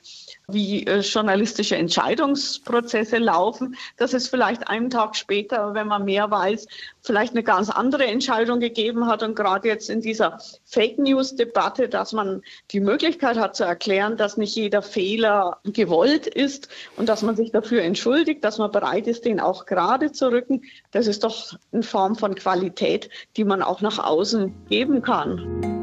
wie 0.48 0.86
äh, 0.86 1.00
journalistische 1.00 1.76
Entscheidungsprozesse 1.76 3.18
laufen, 3.18 3.76
dass 3.98 4.14
es 4.14 4.28
vielleicht 4.28 4.68
einen 4.68 4.88
Tag 4.88 5.14
später, 5.14 5.74
wenn 5.74 5.86
man 5.86 6.06
mehr 6.06 6.30
weiß, 6.30 6.66
vielleicht 7.02 7.34
eine 7.34 7.42
ganz 7.42 7.68
andere 7.68 8.06
Entscheidung 8.06 8.58
gegeben 8.58 9.06
hat. 9.06 9.22
Und 9.22 9.36
gerade 9.36 9.68
jetzt 9.68 9.90
in 9.90 10.00
dieser 10.00 10.38
Fake 10.64 10.98
News-Debatte, 10.98 11.88
dass 11.88 12.12
man 12.12 12.42
die 12.70 12.80
Möglichkeit 12.80 13.36
hat 13.36 13.56
zu 13.56 13.64
erklären, 13.64 14.16
dass 14.16 14.38
nicht 14.38 14.56
jeder 14.56 14.80
Fehler 14.80 15.58
gewollt 15.64 16.26
ist 16.26 16.68
und 16.96 17.10
dass 17.10 17.22
man 17.22 17.36
sich 17.36 17.52
dafür 17.52 17.82
entschuldigt, 17.82 18.42
dass 18.42 18.56
man 18.56 18.72
bereit 18.72 19.06
ist, 19.06 19.26
den 19.26 19.40
auch 19.40 19.66
gerade 19.66 20.12
zu 20.12 20.28
rücken. 20.28 20.62
Das 20.92 21.06
ist 21.06 21.24
doch 21.24 21.54
eine 21.72 21.82
Form 21.82 22.16
von 22.16 22.34
Qualität, 22.34 23.10
die 23.36 23.44
man 23.44 23.62
auch 23.62 23.82
nach 23.82 23.98
außen 23.98 24.54
geben 24.68 25.02
kann. 25.02 25.77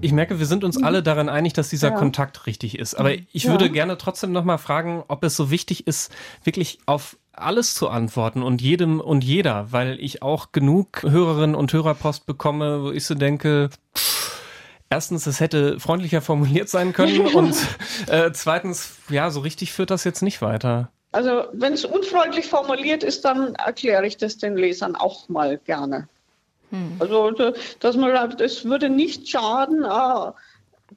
Ich 0.00 0.12
merke, 0.12 0.38
wir 0.38 0.46
sind 0.46 0.62
uns 0.62 0.80
alle 0.80 1.02
daran 1.02 1.28
einig, 1.28 1.54
dass 1.54 1.70
dieser 1.70 1.90
ja. 1.90 1.96
Kontakt 1.96 2.46
richtig 2.46 2.78
ist. 2.78 2.94
Aber 2.94 3.12
ich 3.12 3.44
ja. 3.44 3.50
würde 3.50 3.68
gerne 3.68 3.98
trotzdem 3.98 4.30
noch 4.30 4.44
mal 4.44 4.58
fragen, 4.58 5.02
ob 5.08 5.24
es 5.24 5.34
so 5.34 5.50
wichtig 5.50 5.88
ist, 5.88 6.12
wirklich 6.44 6.78
auf 6.86 7.16
alles 7.32 7.74
zu 7.74 7.88
antworten 7.88 8.42
und 8.42 8.62
jedem 8.62 9.00
und 9.00 9.24
jeder, 9.24 9.72
weil 9.72 9.98
ich 10.00 10.22
auch 10.22 10.52
genug 10.52 11.02
Hörerinnen 11.02 11.56
und 11.56 11.72
Hörerpost 11.72 12.26
bekomme, 12.26 12.84
wo 12.84 12.90
ich 12.92 13.06
so 13.06 13.14
denke, 13.14 13.70
pff, 13.96 14.40
erstens, 14.88 15.26
es 15.26 15.40
hätte 15.40 15.80
freundlicher 15.80 16.20
formuliert 16.20 16.68
sein 16.68 16.92
können 16.92 17.20
und 17.34 17.56
äh, 18.06 18.30
zweitens, 18.32 18.98
ja, 19.08 19.30
so 19.30 19.40
richtig 19.40 19.72
führt 19.72 19.90
das 19.90 20.04
jetzt 20.04 20.22
nicht 20.22 20.42
weiter. 20.42 20.90
Also 21.10 21.44
wenn 21.52 21.72
es 21.72 21.84
unfreundlich 21.84 22.46
formuliert 22.46 23.02
ist, 23.02 23.24
dann 23.24 23.54
erkläre 23.54 24.06
ich 24.06 24.16
das 24.16 24.36
den 24.36 24.56
Lesern 24.56 24.94
auch 24.94 25.28
mal 25.28 25.58
gerne. 25.58 26.08
Hm. 26.70 26.96
Also, 26.98 27.32
dass 27.80 27.96
man 27.96 28.12
sagt, 28.12 28.40
es 28.40 28.64
würde 28.64 28.90
nicht 28.90 29.28
schaden, 29.28 29.84
ah, 29.84 30.34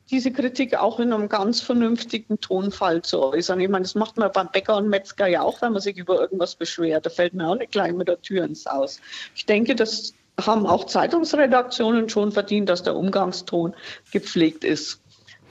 diese 0.09 0.31
Kritik 0.31 0.75
auch 0.75 0.99
in 0.99 1.11
einem 1.13 1.29
ganz 1.29 1.61
vernünftigen 1.61 2.39
Tonfall 2.39 3.01
zu 3.01 3.21
äußern. 3.21 3.59
Ich 3.59 3.69
meine, 3.69 3.83
das 3.83 3.95
macht 3.95 4.17
man 4.17 4.31
beim 4.31 4.49
Bäcker 4.51 4.77
und 4.77 4.89
Metzger 4.89 5.27
ja 5.27 5.41
auch, 5.41 5.61
wenn 5.61 5.73
man 5.73 5.81
sich 5.81 5.97
über 5.97 6.19
irgendwas 6.19 6.55
beschwert. 6.55 7.05
Da 7.05 7.09
fällt 7.09 7.33
mir 7.33 7.47
auch 7.47 7.55
nicht 7.55 7.71
gleich 7.71 7.93
mit 7.93 8.07
der 8.07 8.21
Tür 8.21 8.43
ins 8.43 8.65
Haus. 8.65 8.99
Ich 9.35 9.45
denke, 9.45 9.75
das 9.75 10.13
haben 10.39 10.65
auch 10.65 10.85
Zeitungsredaktionen 10.85 12.09
schon 12.09 12.31
verdient, 12.31 12.69
dass 12.69 12.83
der 12.83 12.95
Umgangston 12.95 13.73
gepflegt 14.11 14.63
ist. 14.63 15.01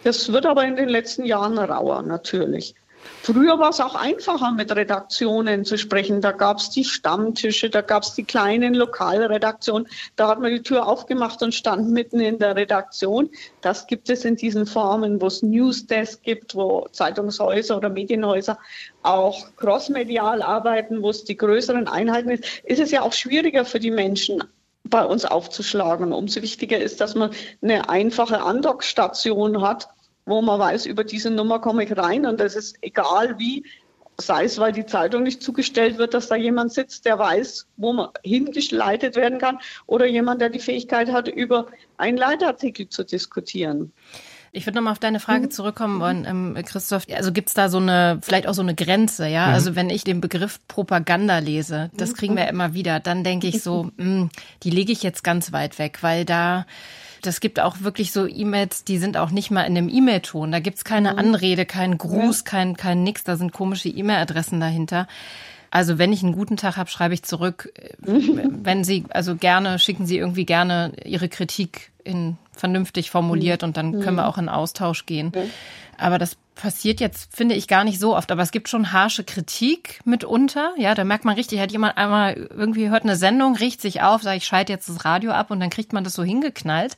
Das 0.04 0.32
wird 0.32 0.46
aber 0.46 0.64
in 0.64 0.76
den 0.76 0.88
letzten 0.88 1.24
Jahren 1.24 1.58
rauer, 1.58 2.02
natürlich. 2.02 2.74
Früher 3.22 3.58
war 3.58 3.70
es 3.70 3.80
auch 3.80 3.94
einfacher, 3.94 4.50
mit 4.52 4.74
Redaktionen 4.74 5.64
zu 5.64 5.76
sprechen. 5.76 6.20
Da 6.20 6.32
gab 6.32 6.58
es 6.58 6.70
die 6.70 6.84
Stammtische, 6.84 7.68
da 7.68 7.82
gab 7.82 8.02
es 8.02 8.14
die 8.14 8.24
kleinen 8.24 8.74
Lokalredaktionen. 8.74 9.88
Da 10.16 10.28
hat 10.28 10.40
man 10.40 10.50
die 10.50 10.62
Tür 10.62 10.86
aufgemacht 10.86 11.42
und 11.42 11.54
stand 11.54 11.90
mitten 11.90 12.20
in 12.20 12.38
der 12.38 12.56
Redaktion. 12.56 13.28
Das 13.60 13.86
gibt 13.86 14.08
es 14.08 14.24
in 14.24 14.36
diesen 14.36 14.66
Formen, 14.66 15.20
wo 15.20 15.26
es 15.26 15.42
Newsdesk 15.42 16.22
gibt, 16.22 16.54
wo 16.54 16.86
Zeitungshäuser 16.92 17.76
oder 17.76 17.90
Medienhäuser 17.90 18.58
auch 19.02 19.54
crossmedial 19.56 20.40
arbeiten, 20.40 21.02
wo 21.02 21.10
es 21.10 21.24
die 21.24 21.36
größeren 21.36 21.88
Einheiten 21.88 22.30
ist. 22.30 22.44
Ist 22.64 22.80
es 22.80 22.90
ja 22.90 23.02
auch 23.02 23.12
schwieriger 23.12 23.64
für 23.64 23.80
die 23.80 23.90
Menschen, 23.90 24.42
bei 24.84 25.04
uns 25.04 25.24
aufzuschlagen. 25.24 26.12
Umso 26.12 26.42
wichtiger 26.42 26.78
ist, 26.78 27.00
dass 27.00 27.14
man 27.14 27.30
eine 27.62 27.88
einfache 27.88 28.42
Andockstation 28.42 29.62
hat, 29.62 29.88
wo 30.30 30.40
man 30.40 30.58
weiß, 30.58 30.86
über 30.86 31.04
diese 31.04 31.30
Nummer 31.30 31.58
komme 31.58 31.84
ich 31.84 31.96
rein 31.96 32.24
und 32.24 32.40
das 32.40 32.54
ist 32.54 32.78
egal 32.80 33.38
wie, 33.38 33.64
sei 34.16 34.44
es, 34.44 34.58
weil 34.58 34.72
die 34.72 34.86
Zeitung 34.86 35.24
nicht 35.24 35.42
zugestellt 35.42 35.98
wird, 35.98 36.14
dass 36.14 36.28
da 36.28 36.36
jemand 36.36 36.72
sitzt, 36.72 37.04
der 37.04 37.18
weiß, 37.18 37.66
wo 37.76 37.92
man 37.92 38.08
hingeleitet 38.22 39.16
werden 39.16 39.38
kann 39.38 39.58
oder 39.86 40.06
jemand, 40.06 40.40
der 40.40 40.50
die 40.50 40.60
Fähigkeit 40.60 41.10
hat, 41.12 41.28
über 41.28 41.66
einen 41.96 42.16
Leitartikel 42.16 42.88
zu 42.88 43.04
diskutieren. 43.04 43.92
Ich 44.52 44.66
würde 44.66 44.76
nochmal 44.78 44.92
auf 44.92 44.98
deine 44.98 45.20
Frage 45.20 45.46
mhm. 45.46 45.50
zurückkommen 45.50 46.00
wollen, 46.00 46.24
ähm, 46.24 46.56
Christoph. 46.64 47.06
Also 47.12 47.30
gibt 47.30 47.48
es 47.48 47.54
da 47.54 47.68
so 47.68 47.78
eine, 47.78 48.18
vielleicht 48.20 48.48
auch 48.48 48.54
so 48.54 48.62
eine 48.62 48.74
Grenze, 48.74 49.28
ja? 49.28 49.46
Mhm. 49.46 49.54
Also 49.54 49.76
wenn 49.76 49.90
ich 49.90 50.02
den 50.02 50.20
Begriff 50.20 50.58
Propaganda 50.66 51.38
lese, 51.38 51.90
das 51.96 52.14
kriegen 52.14 52.36
wir 52.36 52.48
immer 52.48 52.74
wieder, 52.74 52.98
dann 52.98 53.22
denke 53.22 53.46
ich 53.46 53.62
so, 53.62 53.90
mh, 53.96 54.04
hm, 54.04 54.30
die 54.64 54.70
lege 54.70 54.90
ich 54.90 55.04
jetzt 55.04 55.22
ganz 55.22 55.52
weit 55.52 55.78
weg, 55.78 55.98
weil 56.02 56.24
da 56.24 56.66
das 57.22 57.40
gibt 57.40 57.60
auch 57.60 57.80
wirklich 57.80 58.12
so 58.12 58.26
E-Mails, 58.26 58.84
die 58.84 58.98
sind 58.98 59.16
auch 59.16 59.30
nicht 59.30 59.50
mal 59.50 59.62
in 59.62 59.74
dem 59.74 59.88
E-Mail-Ton. 59.88 60.52
Da 60.52 60.60
gibt's 60.60 60.84
keine 60.84 61.12
mhm. 61.12 61.18
Anrede, 61.18 61.66
keinen 61.66 61.98
Gruß, 61.98 62.44
kein, 62.44 62.76
kein 62.76 63.02
nix. 63.02 63.24
Da 63.24 63.36
sind 63.36 63.52
komische 63.52 63.88
E-Mail-Adressen 63.88 64.60
dahinter. 64.60 65.06
Also 65.70 65.98
wenn 65.98 66.12
ich 66.12 66.22
einen 66.22 66.32
guten 66.32 66.56
Tag 66.56 66.76
habe, 66.76 66.90
schreibe 66.90 67.14
ich 67.14 67.22
zurück. 67.22 67.72
wenn 68.00 68.84
Sie, 68.84 69.04
also 69.10 69.36
gerne, 69.36 69.78
schicken 69.78 70.06
Sie 70.06 70.18
irgendwie 70.18 70.44
gerne 70.44 70.92
Ihre 71.04 71.28
Kritik 71.28 71.90
in 72.02 72.36
vernünftig 72.52 73.10
formuliert 73.10 73.62
und 73.62 73.76
dann 73.76 74.00
können 74.00 74.16
wir 74.16 74.26
auch 74.26 74.38
in 74.38 74.48
Austausch 74.48 75.06
gehen. 75.06 75.32
Aber 75.96 76.18
das 76.18 76.36
passiert 76.60 77.00
jetzt, 77.00 77.34
finde 77.34 77.54
ich, 77.54 77.68
gar 77.68 77.84
nicht 77.84 77.98
so 77.98 78.14
oft. 78.14 78.30
Aber 78.30 78.42
es 78.42 78.52
gibt 78.52 78.68
schon 78.68 78.92
harsche 78.92 79.24
Kritik 79.24 80.00
mitunter. 80.04 80.74
Ja, 80.76 80.94
da 80.94 81.04
merkt 81.04 81.24
man 81.24 81.34
richtig, 81.34 81.58
hat 81.60 81.72
jemand 81.72 81.96
einmal 81.96 82.34
irgendwie 82.34 82.90
hört 82.90 83.04
eine 83.04 83.16
Sendung, 83.16 83.56
riecht 83.56 83.80
sich 83.80 84.02
auf, 84.02 84.22
sagt, 84.22 84.36
ich 84.36 84.44
schalte 84.44 84.72
jetzt 84.72 84.88
das 84.88 85.04
Radio 85.04 85.32
ab 85.32 85.50
und 85.50 85.60
dann 85.60 85.70
kriegt 85.70 85.92
man 85.92 86.04
das 86.04 86.14
so 86.14 86.22
hingeknallt. 86.22 86.96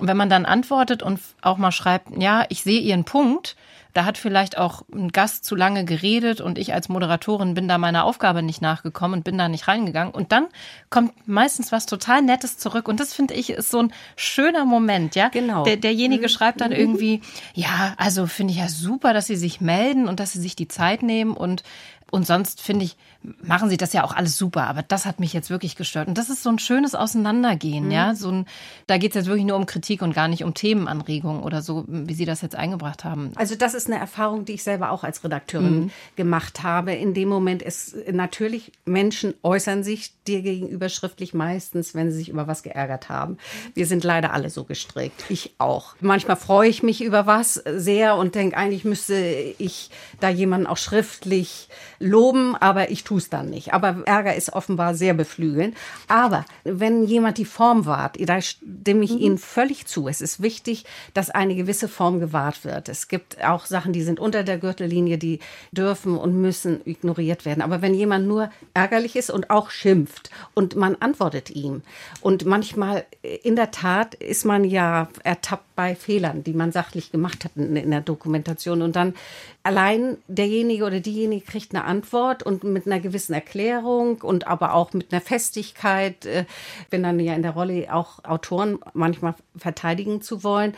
Und 0.00 0.08
wenn 0.08 0.16
man 0.16 0.28
dann 0.28 0.46
antwortet 0.46 1.02
und 1.02 1.20
auch 1.40 1.58
mal 1.58 1.72
schreibt, 1.72 2.08
ja, 2.20 2.44
ich 2.48 2.62
sehe 2.62 2.80
Ihren 2.80 3.04
Punkt, 3.04 3.56
da 3.94 4.04
hat 4.04 4.18
vielleicht 4.18 4.58
auch 4.58 4.82
ein 4.92 5.10
Gast 5.10 5.44
zu 5.44 5.56
lange 5.56 5.84
geredet 5.84 6.40
und 6.40 6.58
ich 6.58 6.74
als 6.74 6.88
Moderatorin 6.88 7.54
bin 7.54 7.68
da 7.68 7.78
meiner 7.78 8.04
Aufgabe 8.04 8.42
nicht 8.42 8.62
nachgekommen 8.62 9.20
und 9.20 9.24
bin 9.24 9.38
da 9.38 9.48
nicht 9.48 9.68
reingegangen. 9.68 10.12
Und 10.12 10.32
dann 10.32 10.46
kommt 10.90 11.12
meistens 11.26 11.72
was 11.72 11.86
total 11.86 12.22
Nettes 12.22 12.58
zurück. 12.58 12.88
Und 12.88 13.00
das 13.00 13.14
finde 13.14 13.34
ich 13.34 13.50
ist 13.50 13.70
so 13.70 13.80
ein 13.80 13.92
schöner 14.16 14.64
Moment, 14.64 15.14
ja. 15.14 15.28
Genau. 15.28 15.64
Der, 15.64 15.76
derjenige 15.76 16.24
mhm. 16.24 16.28
schreibt 16.28 16.60
dann 16.60 16.72
irgendwie, 16.72 17.22
ja, 17.54 17.94
also 17.96 18.26
finde 18.26 18.52
ich 18.52 18.58
ja 18.58 18.68
super, 18.68 19.12
dass 19.12 19.26
Sie 19.26 19.36
sich 19.36 19.60
melden 19.60 20.08
und 20.08 20.20
dass 20.20 20.32
Sie 20.32 20.40
sich 20.40 20.56
die 20.56 20.68
Zeit 20.68 21.02
nehmen 21.02 21.32
und 21.32 21.62
und 22.10 22.26
sonst 22.26 22.62
finde 22.62 22.84
ich, 22.84 22.96
machen 23.42 23.68
sie 23.68 23.76
das 23.76 23.92
ja 23.92 24.04
auch 24.04 24.14
alles 24.14 24.38
super, 24.38 24.66
aber 24.66 24.82
das 24.82 25.04
hat 25.04 25.20
mich 25.20 25.32
jetzt 25.32 25.50
wirklich 25.50 25.76
gestört. 25.76 26.08
Und 26.08 26.16
das 26.16 26.30
ist 26.30 26.42
so 26.42 26.50
ein 26.50 26.58
schönes 26.58 26.94
Auseinandergehen, 26.94 27.86
mhm. 27.86 27.90
ja. 27.90 28.14
So 28.14 28.30
ein, 28.30 28.46
da 28.86 28.96
geht 28.96 29.10
es 29.10 29.16
jetzt 29.16 29.26
wirklich 29.26 29.44
nur 29.44 29.56
um 29.56 29.66
Kritik 29.66 30.02
und 30.02 30.14
gar 30.14 30.28
nicht 30.28 30.44
um 30.44 30.54
Themenanregungen 30.54 31.42
oder 31.42 31.60
so, 31.60 31.84
wie 31.88 32.14
Sie 32.14 32.24
das 32.24 32.40
jetzt 32.40 32.56
eingebracht 32.56 33.04
haben. 33.04 33.32
Also 33.34 33.56
das 33.56 33.74
ist 33.74 33.88
eine 33.88 33.98
Erfahrung, 33.98 34.44
die 34.44 34.54
ich 34.54 34.62
selber 34.62 34.90
auch 34.90 35.04
als 35.04 35.22
Redakteurin 35.24 35.80
mhm. 35.80 35.90
gemacht 36.16 36.62
habe. 36.62 36.94
In 36.94 37.12
dem 37.12 37.28
Moment 37.28 37.62
ist 37.62 37.96
natürlich, 38.10 38.72
Menschen 38.84 39.34
äußern 39.42 39.82
sich 39.82 40.12
dir 40.26 40.42
gegenüber 40.42 40.88
schriftlich 40.88 41.34
meistens, 41.34 41.94
wenn 41.94 42.10
sie 42.10 42.18
sich 42.18 42.28
über 42.28 42.46
was 42.46 42.62
geärgert 42.62 43.08
haben. 43.08 43.36
Wir 43.74 43.86
sind 43.86 44.04
leider 44.04 44.32
alle 44.32 44.50
so 44.50 44.64
gestrickt. 44.64 45.24
Ich 45.28 45.54
auch. 45.58 45.94
Manchmal 46.00 46.36
freue 46.36 46.68
ich 46.68 46.82
mich 46.82 47.02
über 47.02 47.26
was 47.26 47.54
sehr 47.54 48.16
und 48.16 48.34
denke, 48.34 48.56
eigentlich 48.56 48.84
müsste 48.84 49.14
ich 49.58 49.90
da 50.20 50.28
jemanden 50.28 50.66
auch 50.66 50.76
schriftlich 50.76 51.68
loben, 51.98 52.54
aber 52.56 52.90
ich 52.90 53.04
tue 53.04 53.18
es 53.18 53.30
dann 53.30 53.50
nicht. 53.50 53.74
Aber 53.74 54.02
Ärger 54.04 54.34
ist 54.34 54.52
offenbar 54.52 54.94
sehr 54.94 55.14
beflügelnd. 55.14 55.76
Aber 56.06 56.44
wenn 56.64 57.04
jemand 57.04 57.38
die 57.38 57.44
Form 57.44 57.86
wahrt, 57.86 58.16
da 58.20 58.40
stimme 58.40 59.04
ich 59.04 59.12
mhm. 59.12 59.18
Ihnen 59.18 59.38
völlig 59.38 59.86
zu. 59.86 60.08
Es 60.08 60.20
ist 60.20 60.42
wichtig, 60.42 60.84
dass 61.14 61.30
eine 61.30 61.54
gewisse 61.54 61.88
Form 61.88 62.20
gewahrt 62.20 62.64
wird. 62.64 62.88
Es 62.88 63.08
gibt 63.08 63.42
auch 63.44 63.66
Sachen, 63.66 63.92
die 63.92 64.02
sind 64.02 64.20
unter 64.20 64.44
der 64.44 64.58
Gürtellinie, 64.58 65.18
die 65.18 65.40
dürfen 65.72 66.16
und 66.16 66.40
müssen 66.40 66.80
ignoriert 66.84 67.44
werden. 67.44 67.62
Aber 67.62 67.82
wenn 67.82 67.94
jemand 67.94 68.26
nur 68.26 68.50
ärgerlich 68.74 69.16
ist 69.16 69.30
und 69.30 69.50
auch 69.50 69.70
schimpft 69.70 70.30
und 70.54 70.76
man 70.76 70.96
antwortet 70.96 71.50
ihm 71.50 71.82
und 72.20 72.44
manchmal 72.44 73.04
in 73.42 73.56
der 73.56 73.70
Tat 73.70 74.14
ist 74.14 74.44
man 74.44 74.64
ja 74.64 75.08
ertappt 75.24 75.74
bei 75.74 75.94
Fehlern, 75.94 76.42
die 76.44 76.54
man 76.54 76.72
sachlich 76.72 77.12
gemacht 77.12 77.44
hat 77.44 77.52
in, 77.56 77.76
in 77.76 77.90
der 77.90 78.00
Dokumentation 78.00 78.82
und 78.82 78.96
dann 78.96 79.14
allein 79.62 80.16
derjenige 80.26 80.84
oder 80.84 81.00
diejenige 81.00 81.44
kriegt 81.44 81.74
eine 81.74 81.84
Antwort 81.88 82.42
und 82.42 82.62
mit 82.64 82.86
einer 82.86 83.00
gewissen 83.00 83.32
Erklärung 83.32 84.20
und 84.22 84.46
aber 84.46 84.74
auch 84.74 84.92
mit 84.92 85.12
einer 85.12 85.20
Festigkeit, 85.20 86.26
äh, 86.26 86.44
wenn 86.90 87.02
dann 87.02 87.18
ja 87.18 87.34
in 87.34 87.42
der 87.42 87.52
Rolle 87.52 87.92
auch 87.92 88.24
Autoren 88.24 88.78
manchmal 88.92 89.34
verteidigen 89.56 90.22
zu 90.22 90.44
wollen, 90.44 90.74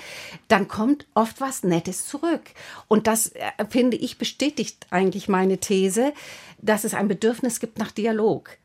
dann 0.49 0.69
kommt 0.69 1.07
oft 1.15 1.41
was 1.41 1.63
Nettes 1.65 2.07
zurück. 2.07 2.43
Und 2.89 3.07
das, 3.07 3.29
äh, 3.29 3.51
finde 3.69 3.97
ich, 3.97 4.17
bestätigt 4.17 4.87
eigentlich 4.91 5.29
meine 5.29 5.59
These, 5.59 6.13
dass 6.63 6.85
es 6.85 6.95
ein 6.95 7.09
Bedürfnis 7.09 7.61
gibt 7.61 7.79
nach 7.79 7.91
Dialog. 7.91 8.57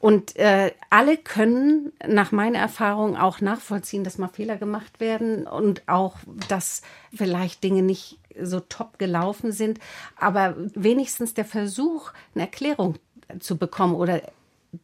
Und 0.00 0.36
äh, 0.36 0.72
alle 0.90 1.16
können 1.16 1.92
nach 2.06 2.30
meiner 2.30 2.58
Erfahrung 2.58 3.16
auch 3.16 3.40
nachvollziehen, 3.40 4.04
dass 4.04 4.18
mal 4.18 4.28
Fehler 4.28 4.56
gemacht 4.56 5.00
werden 5.00 5.46
und 5.46 5.82
auch, 5.88 6.18
dass 6.48 6.82
vielleicht 7.12 7.64
Dinge 7.64 7.82
nicht 7.82 8.18
so 8.40 8.60
top 8.60 8.98
gelaufen 8.98 9.50
sind. 9.50 9.80
Aber 10.16 10.54
wenigstens 10.74 11.34
der 11.34 11.44
Versuch, 11.44 12.12
eine 12.34 12.44
Erklärung 12.44 12.96
zu 13.40 13.56
bekommen 13.58 13.94
oder 13.94 14.22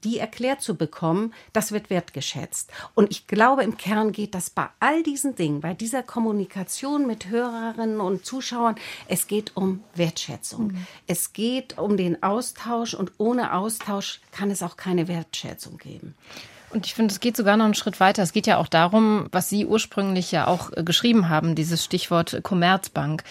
die 0.02 0.18
erklärt 0.18 0.60
zu 0.60 0.76
bekommen, 0.76 1.32
das 1.52 1.72
wird 1.72 1.90
wertgeschätzt. 1.90 2.70
Und 2.94 3.10
ich 3.10 3.26
glaube, 3.26 3.62
im 3.62 3.76
Kern 3.76 4.12
geht 4.12 4.34
das 4.34 4.50
bei 4.50 4.66
all 4.80 5.02
diesen 5.02 5.36
Dingen, 5.36 5.60
bei 5.60 5.74
dieser 5.74 6.02
Kommunikation 6.02 7.06
mit 7.06 7.28
Hörerinnen 7.28 8.00
und 8.00 8.24
Zuschauern, 8.24 8.76
es 9.08 9.26
geht 9.26 9.56
um 9.56 9.84
Wertschätzung. 9.94 10.68
Mhm. 10.68 10.86
Es 11.06 11.32
geht 11.32 11.78
um 11.78 11.96
den 11.96 12.22
Austausch 12.22 12.94
und 12.94 13.12
ohne 13.18 13.54
Austausch 13.54 14.20
kann 14.32 14.50
es 14.50 14.62
auch 14.62 14.76
keine 14.76 15.08
Wertschätzung 15.08 15.78
geben. 15.78 16.14
Und 16.74 16.86
ich 16.86 16.94
finde, 16.94 17.12
es 17.12 17.20
geht 17.20 17.36
sogar 17.36 17.56
noch 17.56 17.66
einen 17.66 17.74
Schritt 17.74 18.00
weiter. 18.00 18.24
Es 18.24 18.32
geht 18.32 18.48
ja 18.48 18.58
auch 18.58 18.66
darum, 18.66 19.28
was 19.30 19.48
Sie 19.48 19.64
ursprünglich 19.64 20.32
ja 20.32 20.48
auch 20.48 20.72
äh, 20.72 20.82
geschrieben 20.82 21.28
haben, 21.28 21.54
dieses 21.54 21.84
Stichwort 21.84 22.40
Commerzbank. 22.42 23.22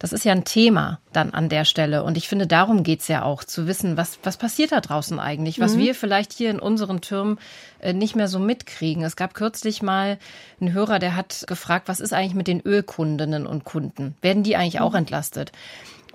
Das 0.00 0.12
ist 0.12 0.24
ja 0.24 0.32
ein 0.32 0.44
Thema 0.44 0.98
dann 1.12 1.30
an 1.32 1.48
der 1.48 1.64
Stelle. 1.64 2.02
Und 2.02 2.16
ich 2.16 2.26
finde, 2.26 2.48
darum 2.48 2.82
geht's 2.82 3.06
ja 3.06 3.22
auch, 3.22 3.44
zu 3.44 3.68
wissen, 3.68 3.96
was, 3.96 4.18
was 4.24 4.36
passiert 4.36 4.72
da 4.72 4.80
draußen 4.80 5.20
eigentlich, 5.20 5.60
was 5.60 5.76
mhm. 5.76 5.78
wir 5.78 5.94
vielleicht 5.94 6.32
hier 6.32 6.50
in 6.50 6.58
unseren 6.58 7.00
Türmen 7.00 7.38
äh, 7.78 7.92
nicht 7.92 8.16
mehr 8.16 8.26
so 8.26 8.40
mitkriegen. 8.40 9.04
Es 9.04 9.14
gab 9.14 9.32
kürzlich 9.32 9.80
mal 9.80 10.18
einen 10.60 10.72
Hörer, 10.72 10.98
der 10.98 11.14
hat 11.14 11.44
gefragt, 11.46 11.86
was 11.86 12.00
ist 12.00 12.12
eigentlich 12.12 12.34
mit 12.34 12.48
den 12.48 12.60
Ölkundinnen 12.60 13.46
und 13.46 13.62
Kunden? 13.62 14.16
Werden 14.22 14.42
die 14.42 14.56
eigentlich 14.56 14.80
auch 14.80 14.90
mhm. 14.90 14.98
entlastet? 14.98 15.52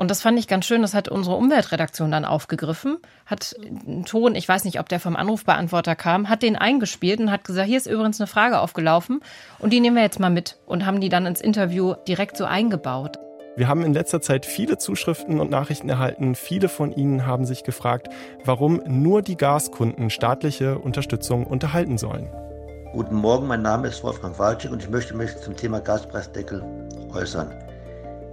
Und 0.04 0.12
das 0.12 0.22
fand 0.22 0.38
ich 0.38 0.50
ganz 0.50 0.66
schön. 0.66 0.82
Das 0.82 0.94
hat 0.94 1.08
unsere 1.08 1.38
Umweltredaktion 1.38 2.12
dann 2.12 2.26
aufgegriffen, 2.26 2.98
hat 3.26 3.56
einen 3.88 4.04
Ton, 4.04 4.36
ich 4.36 4.50
weiß 4.50 4.66
nicht, 4.66 4.82
ob 4.82 4.90
der 4.90 5.00
vom 5.00 5.16
Anrufbeantworter 5.16 5.96
kam, 5.96 6.28
hat 6.28 6.44
den 6.44 6.58
eingespielt 6.58 7.22
und 7.22 7.32
hat 7.32 7.46
gesagt, 7.46 7.70
hier 7.70 7.78
ist 7.78 7.88
übrigens 7.88 8.20
eine 8.20 8.28
Frage 8.28 8.60
aufgelaufen 8.60 9.22
und 9.60 9.72
die 9.72 9.80
nehmen 9.80 9.96
wir 9.96 10.04
jetzt 10.04 10.20
mal 10.20 10.30
mit 10.30 10.58
und 10.66 10.86
haben 10.86 11.00
die 11.00 11.08
dann 11.08 11.26
ins 11.26 11.40
Interview 11.40 11.94
direkt 12.06 12.36
so 12.36 12.44
eingebaut. 12.44 13.18
Wir 13.56 13.70
haben 13.70 13.82
in 13.82 13.94
letzter 13.94 14.20
Zeit 14.20 14.46
viele 14.46 14.78
Zuschriften 14.78 15.40
und 15.40 15.50
Nachrichten 15.50 15.88
erhalten. 15.88 16.36
Viele 16.36 16.68
von 16.68 16.92
Ihnen 16.92 17.26
haben 17.26 17.46
sich 17.46 17.64
gefragt, 17.64 18.10
warum 18.44 18.82
nur 18.86 19.22
die 19.22 19.38
Gaskunden 19.38 20.10
staatliche 20.10 20.80
Unterstützung 20.80 21.48
unterhalten 21.48 21.98
sollen. 21.98 22.30
Guten 22.92 23.16
Morgen, 23.16 23.48
mein 23.48 23.62
Name 23.62 23.88
ist 23.88 24.04
Wolfgang 24.04 24.38
Walczyk 24.38 24.70
und 24.70 24.84
ich 24.84 24.90
möchte 24.90 25.16
mich 25.16 25.38
zum 25.38 25.56
Thema 25.56 25.80
Gaspreisdeckel 25.80 26.62
äußern. 27.14 27.54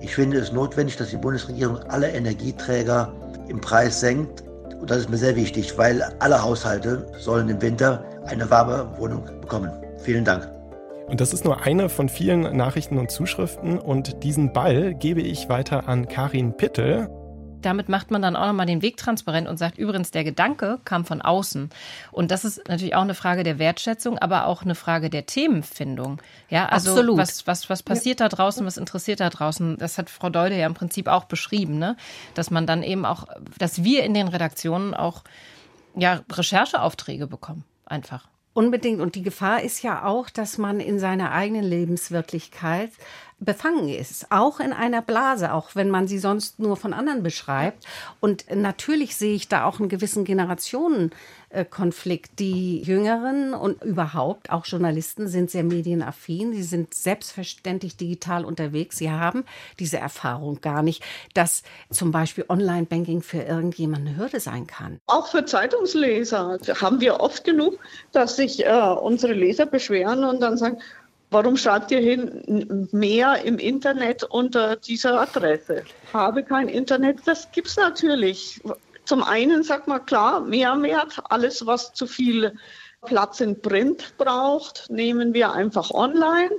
Ich 0.01 0.15
finde 0.15 0.39
es 0.39 0.51
notwendig, 0.51 0.97
dass 0.97 1.11
die 1.11 1.17
Bundesregierung 1.17 1.79
alle 1.89 2.11
Energieträger 2.11 3.13
im 3.49 3.61
Preis 3.61 4.01
senkt. 4.01 4.45
Und 4.81 4.91
das 4.91 4.99
ist 4.99 5.11
mir 5.11 5.19
sehr 5.19 5.37
wichtig, 5.37 5.77
weil 5.77 6.03
alle 6.21 6.43
Haushalte 6.43 7.07
sollen 7.19 7.49
im 7.51 7.61
Winter 7.61 8.03
eine 8.27 8.49
warme 8.51 8.89
Wohnung 8.99 9.25
bekommen. 9.41 9.71
Vielen 9.99 10.25
Dank. 10.25 10.49
Und 11.07 11.21
das 11.21 11.33
ist 11.35 11.45
nur 11.45 11.63
eine 11.63 11.89
von 11.89 12.09
vielen 12.09 12.57
Nachrichten 12.57 12.97
und 12.97 13.11
Zuschriften. 13.11 13.79
Und 13.79 14.23
diesen 14.23 14.53
Ball 14.53 14.95
gebe 14.95 15.21
ich 15.21 15.49
weiter 15.49 15.89
an 15.89 16.07
Karin 16.09 16.57
Pittel 16.57 17.09
damit 17.63 17.89
macht 17.89 18.11
man 18.11 18.23
dann 18.23 18.37
auch 18.37 18.47
nochmal 18.47 18.67
den 18.67 18.83
Weg 18.83 18.97
transparent 18.97 19.49
und 19.49 19.57
sagt, 19.57 19.79
übrigens, 19.79 20.11
der 20.11 20.25
Gedanke 20.25 20.79
kam 20.85 21.05
von 21.05 21.23
außen. 21.23 21.71
Und 22.13 22.31
das 22.31 22.45
ist 22.45 22.69
natürlich 22.69 22.95
auch 22.95 23.03
eine 23.03 23.15
Frage 23.15 23.43
der 23.43 23.59
Wertschätzung, 23.59 24.19
aber 24.19 24.47
auch 24.47 24.63
eine 24.63 24.75
Frage 24.75 25.11
der 25.11 25.27
Themenfindung. 25.27 26.21
Ja, 26.49 26.67
also 26.67 26.91
Absolut. 26.93 27.19
was, 27.19 27.47
was, 27.47 27.71
was 27.71 27.83
passiert 27.83 28.21
da 28.21 28.29
draußen, 28.29 28.65
was 28.67 28.77
interessiert 28.77 29.21
da 29.21 29.31
draußen? 29.31 29.77
Das 29.79 29.99
hat 29.99 30.11
Frau 30.11 30.31
Deude 30.31 30.57
ja 30.57 30.67
im 30.67 30.75
Prinzip 30.75 31.09
auch 31.09 31.25
beschrieben, 31.25 31.79
ne? 31.79 31.97
Dass 32.35 32.51
man 32.51 32.67
dann 32.67 32.83
eben 32.83 33.05
auch, 33.05 33.27
dass 33.59 33.85
wir 33.85 34.05
in 34.05 34.15
den 34.15 34.29
Redaktionen 34.29 34.95
auch 34.95 35.23
ja, 35.95 36.21
Rechercheaufträge 36.31 37.27
bekommen. 37.27 37.65
Einfach. 37.85 38.29
Unbedingt. 38.53 39.01
Und 39.01 39.15
die 39.15 39.23
Gefahr 39.23 39.63
ist 39.63 39.83
ja 39.83 40.05
auch, 40.05 40.29
dass 40.29 40.59
man 40.59 40.81
in 40.81 40.99
seiner 40.99 41.33
eigenen 41.33 41.65
Lebenswirklichkeit 41.65 42.91
befangen 43.41 43.89
ist, 43.89 44.27
auch 44.31 44.61
in 44.61 44.73
einer 44.73 45.01
Blase, 45.01 45.55
auch 45.55 45.75
wenn 45.75 45.89
man 45.89 46.07
sie 46.07 46.19
sonst 46.19 46.59
nur 46.59 46.77
von 46.77 46.93
anderen 46.93 47.23
beschreibt. 47.23 47.87
Und 48.21 48.45
natürlich 48.55 49.17
sehe 49.17 49.35
ich 49.35 49.49
da 49.49 49.65
auch 49.65 49.81
einen 49.81 49.89
gewissen 49.89 50.25
Generationenkonflikt. 50.25 52.39
Die 52.39 52.83
Jüngeren 52.83 53.55
und 53.55 53.83
überhaupt 53.83 54.51
auch 54.51 54.67
Journalisten 54.67 55.27
sind 55.27 55.51
sehr 55.51 55.65
medienaffin. 55.65 56.53
Sie 56.53 56.63
sind 56.63 56.93
selbstverständlich 56.93 57.97
digital 57.97 58.45
unterwegs. 58.45 58.99
Sie 58.99 59.11
haben 59.11 59.45
diese 59.79 59.97
Erfahrung 59.97 60.61
gar 60.61 60.83
nicht, 60.83 61.03
dass 61.33 61.63
zum 61.91 62.13
Beispiel 62.13 62.45
Online-Banking 62.47 63.23
für 63.23 63.41
irgendjemanden 63.41 64.09
eine 64.09 64.19
Hürde 64.19 64.41
sein 64.41 64.67
kann. 64.67 65.01
Auch 65.07 65.29
für 65.29 65.47
Zeitungsleser 65.47 66.59
haben 66.81 67.01
wir 67.01 67.21
oft 67.21 67.45
genug, 67.45 67.79
dass 68.13 68.37
sich 68.37 68.67
äh, 68.67 68.71
unsere 68.71 69.33
Leser 69.33 69.65
beschweren 69.65 70.25
und 70.25 70.41
dann 70.41 70.59
sagen, 70.59 70.79
Warum 71.31 71.57
schreibt 71.57 71.93
ihr 71.93 72.01
hin 72.01 72.89
mehr 72.91 73.45
im 73.45 73.59
Internet 73.59 74.25
unter 74.25 74.77
dieser 74.77 75.21
Adresse? 75.21 75.85
Habe 76.13 76.43
kein 76.43 76.69
Internet, 76.69 77.21
das 77.25 77.51
gibt 77.53 77.69
es 77.69 77.77
natürlich. 77.77 78.61
Zum 79.05 79.23
einen 79.23 79.63
sagt 79.63 79.87
man 79.87 80.05
klar, 80.07 80.41
Mehrwert, 80.41 81.21
alles 81.29 81.65
was 81.67 81.93
zu 81.93 82.07
viel 82.07 82.53
Platz 83.03 83.41
in 83.41 83.61
Print 83.61 84.15
braucht, 84.19 84.91
nehmen 84.91 85.33
wir 85.33 85.53
einfach 85.53 85.91
online. 85.93 86.51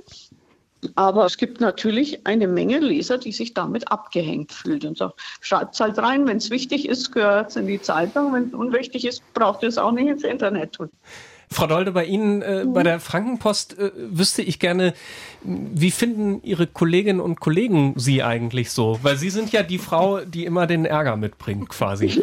Aber 0.96 1.26
es 1.26 1.36
gibt 1.36 1.60
natürlich 1.60 2.26
eine 2.26 2.48
Menge 2.48 2.80
Leser, 2.80 3.16
die 3.16 3.30
sich 3.30 3.54
damit 3.54 3.92
abgehängt 3.92 4.52
fühlen 4.52 4.84
und 4.84 4.98
sagt, 4.98 5.20
schreibt 5.40 5.74
es 5.74 5.80
halt 5.80 5.98
rein, 5.98 6.26
wenn 6.26 6.38
es 6.38 6.50
wichtig 6.50 6.88
ist, 6.88 7.12
gehört 7.12 7.50
es 7.50 7.56
in 7.56 7.68
die 7.68 7.80
Zeitung, 7.80 8.32
wenn 8.32 8.48
es 8.48 8.54
unwichtig 8.54 9.04
ist, 9.04 9.22
braucht 9.32 9.62
es 9.62 9.78
auch 9.78 9.92
nicht 9.92 10.08
ins 10.08 10.24
Internet 10.24 10.72
tun. 10.72 10.90
Frau 11.52 11.66
Dolde, 11.66 11.92
bei 11.92 12.04
Ihnen 12.04 12.42
äh, 12.42 12.64
mhm. 12.64 12.72
bei 12.72 12.82
der 12.82 13.00
Frankenpost 13.00 13.78
äh, 13.78 13.90
wüsste 13.94 14.42
ich 14.42 14.58
gerne, 14.58 14.94
wie 15.42 15.90
finden 15.90 16.42
Ihre 16.42 16.66
Kolleginnen 16.66 17.20
und 17.20 17.40
Kollegen 17.40 17.94
Sie 17.96 18.22
eigentlich 18.22 18.70
so? 18.70 18.98
Weil 19.02 19.16
Sie 19.16 19.30
sind 19.30 19.52
ja 19.52 19.62
die 19.62 19.78
Frau, 19.78 20.20
die 20.20 20.44
immer 20.44 20.66
den 20.66 20.84
Ärger 20.84 21.16
mitbringt, 21.16 21.68
quasi. 21.68 22.06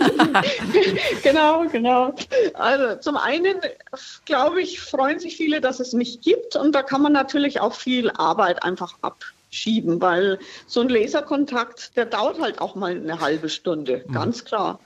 genau, 1.24 1.66
genau. 1.72 2.14
Also 2.54 3.00
zum 3.00 3.18
einen, 3.18 3.56
glaube 4.26 4.62
ich, 4.62 4.80
freuen 4.80 5.20
sich 5.20 5.38
viele, 5.38 5.62
dass 5.62 5.80
es 5.80 5.94
mich 5.94 6.22
gibt 6.22 6.56
und 6.56 6.74
da 6.74 6.84
kann 6.84 7.02
man 7.02 7.14
natürlich 7.14 7.60
auch 7.60 7.76
viel 7.76 8.12
Arbeit 8.12 8.64
einfach 8.64 8.96
abschieben, 9.02 10.02
weil 10.02 10.40
so 10.68 10.82
ein 10.82 10.90
Laserkontakt, 10.90 11.96
der 11.98 12.06
dauert 12.06 12.40
halt 12.40 12.62
auch 12.62 12.76
mal 12.76 12.92
eine 12.92 13.20
halbe 13.20 13.50
Stunde, 13.50 14.04
mhm. 14.08 14.14
ganz 14.14 14.46
klar. 14.46 14.80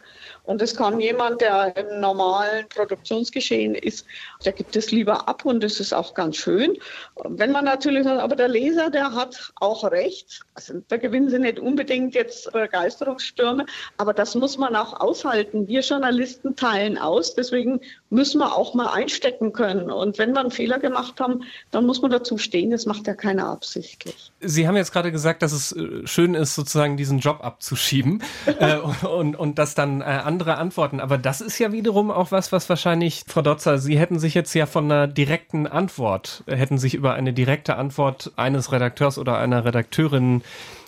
Und 0.44 0.62
es 0.62 0.76
kann 0.76 1.00
jemand, 1.00 1.40
der 1.42 1.76
im 1.78 2.02
normalen 2.02 2.68
Produktionsgeschehen 2.68 3.76
ist, 3.76 4.06
der 4.44 4.52
gibt 4.52 4.76
es 4.76 4.92
lieber 4.92 5.28
ab 5.30 5.46
und 5.46 5.64
das 5.64 5.80
ist 5.80 5.94
auch 5.94 6.14
ganz 6.14 6.36
schön. 6.36 6.78
Wenn 7.24 7.52
man 7.52 7.64
natürlich 7.64 8.04
sagt, 8.04 8.22
aber 8.22 8.36
der 8.36 8.50
Leser, 8.50 8.90
der 8.90 9.14
hat 9.14 9.54
auch 9.62 9.90
recht. 9.90 10.42
Also 10.54 10.82
da 10.90 10.98
gewinnen 10.98 11.30
sie 11.30 11.40
nicht 11.40 11.60
unbedingt 11.60 12.14
jetzt 12.14 12.52
Begeisterungsstürme, 12.52 13.66
aber 13.98 14.14
das 14.14 14.36
muss 14.36 14.58
man 14.58 14.76
auch 14.76 15.00
aushalten. 15.00 15.68
Wir 15.68 15.80
Journalisten 15.80 16.56
teilen 16.58 16.98
aus, 16.98 17.36
deswegen 17.36 17.80
müssen 18.14 18.40
wir 18.40 18.56
auch 18.56 18.74
mal 18.74 18.88
einstecken 18.88 19.54
können. 19.54 19.90
Und 19.92 20.18
wenn 20.18 20.34
wir 20.34 20.40
einen 20.40 20.52
Fehler 20.52 20.80
gemacht 20.80 21.20
haben, 21.20 21.44
dann 21.72 21.86
muss 21.86 22.02
man 22.02 22.12
dazu 22.12 22.38
stehen. 22.38 22.70
Das 22.70 22.86
macht 22.86 23.08
ja 23.08 23.16
keiner 23.16 23.48
absichtlich. 23.48 24.32
Sie 24.40 24.68
haben 24.68 24.76
jetzt 24.76 24.94
gerade 24.94 25.12
gesagt, 25.12 25.42
dass 25.42 25.52
es 25.52 25.72
äh, 25.72 26.06
schön 26.06 26.36
ist, 26.36 26.56
sozusagen 26.56 26.96
diesen 26.96 27.20
Job 27.20 27.44
abzuschieben 27.44 28.22
äh, 28.60 28.78
und, 28.78 29.36
und 29.36 29.58
das 29.60 29.76
dann 29.76 30.02
äh, 30.02 30.06
andere 30.06 30.58
antworten. 30.58 31.00
Aber 31.00 31.18
das 31.18 31.42
ist 31.42 31.58
ja 31.60 31.72
wiederum 31.72 32.12
auch 32.12 32.32
was, 32.32 32.52
was 32.52 32.70
wahrscheinlich, 32.70 33.24
Frau 33.28 33.42
Dotzer, 33.42 33.80
Sie 33.80 33.98
hätten 33.98 34.20
sich 34.20 34.36
jetzt 34.36 34.54
ja 34.54 34.68
von 34.68 34.86
einer 34.86 35.08
direkten 35.08 35.66
Antwort, 35.66 36.44
hätten 36.48 36.78
sich 36.78 36.94
über 36.94 37.16
eine 37.16 37.34
direkte 37.34 37.76
Antwort 37.76 38.32
eines 38.36 38.72
Redakteurs 38.72 39.18
oder 39.18 39.40
einer 39.40 39.66
Redakteurin 39.66 40.44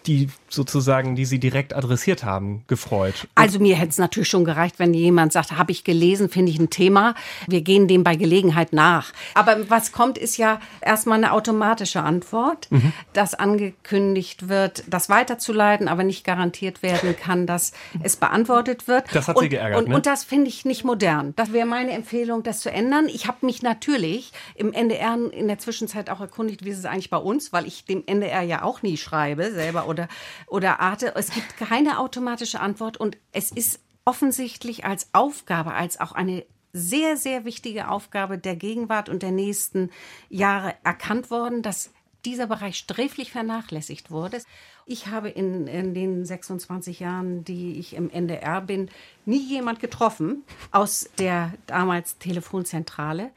die 0.07 0.29
sozusagen, 0.55 1.15
die 1.15 1.25
Sie 1.25 1.39
direkt 1.39 1.75
adressiert 1.75 2.23
haben, 2.23 2.63
gefreut? 2.67 3.27
Also 3.35 3.59
mir 3.59 3.75
hätte 3.75 3.89
es 3.89 3.97
natürlich 3.97 4.29
schon 4.29 4.45
gereicht, 4.45 4.79
wenn 4.79 4.93
jemand 4.93 5.33
sagt, 5.33 5.51
habe 5.51 5.71
ich 5.71 5.83
gelesen, 5.83 6.29
finde 6.29 6.51
ich 6.51 6.59
ein 6.59 6.69
Thema. 6.69 7.15
Wir 7.47 7.61
gehen 7.61 7.87
dem 7.87 8.03
bei 8.03 8.15
Gelegenheit 8.15 8.73
nach. 8.73 9.11
Aber 9.33 9.69
was 9.69 9.91
kommt, 9.91 10.17
ist 10.17 10.37
ja 10.37 10.59
erstmal 10.81 11.17
eine 11.17 11.31
automatische 11.31 12.01
Antwort, 12.01 12.71
mhm. 12.71 12.93
dass 13.13 13.33
angekündigt 13.33 14.49
wird, 14.49 14.83
das 14.87 15.09
weiterzuleiten, 15.09 15.87
aber 15.87 16.03
nicht 16.03 16.23
garantiert 16.23 16.81
werden 16.81 17.15
kann, 17.15 17.45
dass 17.45 17.73
es 18.01 18.15
beantwortet 18.15 18.87
wird. 18.87 19.13
Das 19.13 19.27
hat 19.27 19.35
und, 19.35 19.43
Sie 19.43 19.49
geärgert, 19.49 19.79
und, 19.79 19.89
ne? 19.89 19.95
und 19.95 20.05
das 20.05 20.23
finde 20.23 20.49
ich 20.49 20.65
nicht 20.65 20.83
modern. 20.83 21.33
Das 21.35 21.53
wäre 21.53 21.65
meine 21.65 21.91
Empfehlung, 21.91 22.43
das 22.43 22.61
zu 22.61 22.71
ändern. 22.71 23.07
Ich 23.07 23.27
habe 23.27 23.45
mich 23.45 23.61
natürlich 23.61 24.31
im 24.55 24.73
NDR 24.73 25.17
in 25.31 25.47
der 25.47 25.59
Zwischenzeit 25.59 26.09
auch 26.09 26.21
erkundigt, 26.21 26.65
wie 26.65 26.69
ist 26.69 26.79
es 26.79 26.85
eigentlich 26.85 27.09
bei 27.09 27.17
uns, 27.17 27.53
weil 27.53 27.65
ich 27.65 27.85
dem 27.85 28.03
NDR 28.05 28.41
ja 28.41 28.63
auch 28.63 28.81
nie 28.81 28.97
schreibe, 28.97 29.51
selber 29.51 29.87
oder, 29.87 30.07
oder 30.47 30.79
Arte. 30.79 31.13
Es 31.15 31.31
gibt 31.31 31.57
keine 31.57 31.99
automatische 31.99 32.59
Antwort 32.59 32.97
und 32.97 33.17
es 33.31 33.51
ist 33.51 33.79
offensichtlich 34.05 34.85
als 34.85 35.09
Aufgabe, 35.13 35.73
als 35.73 35.99
auch 35.99 36.11
eine 36.11 36.45
sehr, 36.73 37.17
sehr 37.17 37.45
wichtige 37.45 37.89
Aufgabe 37.89 38.37
der 38.37 38.55
Gegenwart 38.55 39.09
und 39.09 39.23
der 39.23 39.31
nächsten 39.31 39.89
Jahre 40.29 40.75
erkannt 40.83 41.31
worden, 41.31 41.61
dass 41.61 41.91
dieser 42.25 42.47
Bereich 42.47 42.77
sträflich 42.77 43.31
vernachlässigt 43.31 44.11
wurde. 44.11 44.41
Ich 44.87 45.07
habe 45.07 45.29
in, 45.29 45.65
in 45.65 45.95
den 45.95 46.25
26 46.25 46.99
Jahren, 46.99 47.43
die 47.43 47.79
ich 47.79 47.95
im 47.95 48.11
NDR 48.11 48.61
bin, 48.61 48.91
nie 49.25 49.43
jemand 49.43 49.79
getroffen 49.79 50.43
aus 50.71 51.09
der 51.17 51.55
damals 51.65 52.19
Telefonzentrale. 52.19 53.31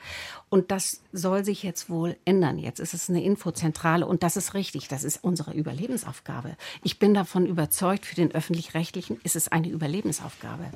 Und 0.50 0.70
das 0.70 1.00
soll 1.14 1.46
sich 1.46 1.62
jetzt 1.62 1.88
wohl 1.88 2.16
ändern. 2.26 2.58
Jetzt 2.58 2.80
ist 2.80 2.92
es 2.92 3.08
eine 3.08 3.24
Infozentrale 3.24 4.06
und 4.06 4.22
das 4.22 4.37
ist 4.37 4.52
richtig. 4.52 4.88
Das 4.88 5.04
ist 5.04 5.24
unsere 5.24 5.54
Überlebensaufgabe. 5.54 6.54
Ich 6.82 6.98
bin 6.98 7.14
davon 7.14 7.46
überzeugt, 7.46 8.04
für 8.04 8.14
den 8.14 8.30
öffentlich-rechtlichen 8.30 9.18
ist 9.24 9.34
es 9.34 9.48
eine 9.48 9.70
Überlebensaufgabe. 9.70 10.66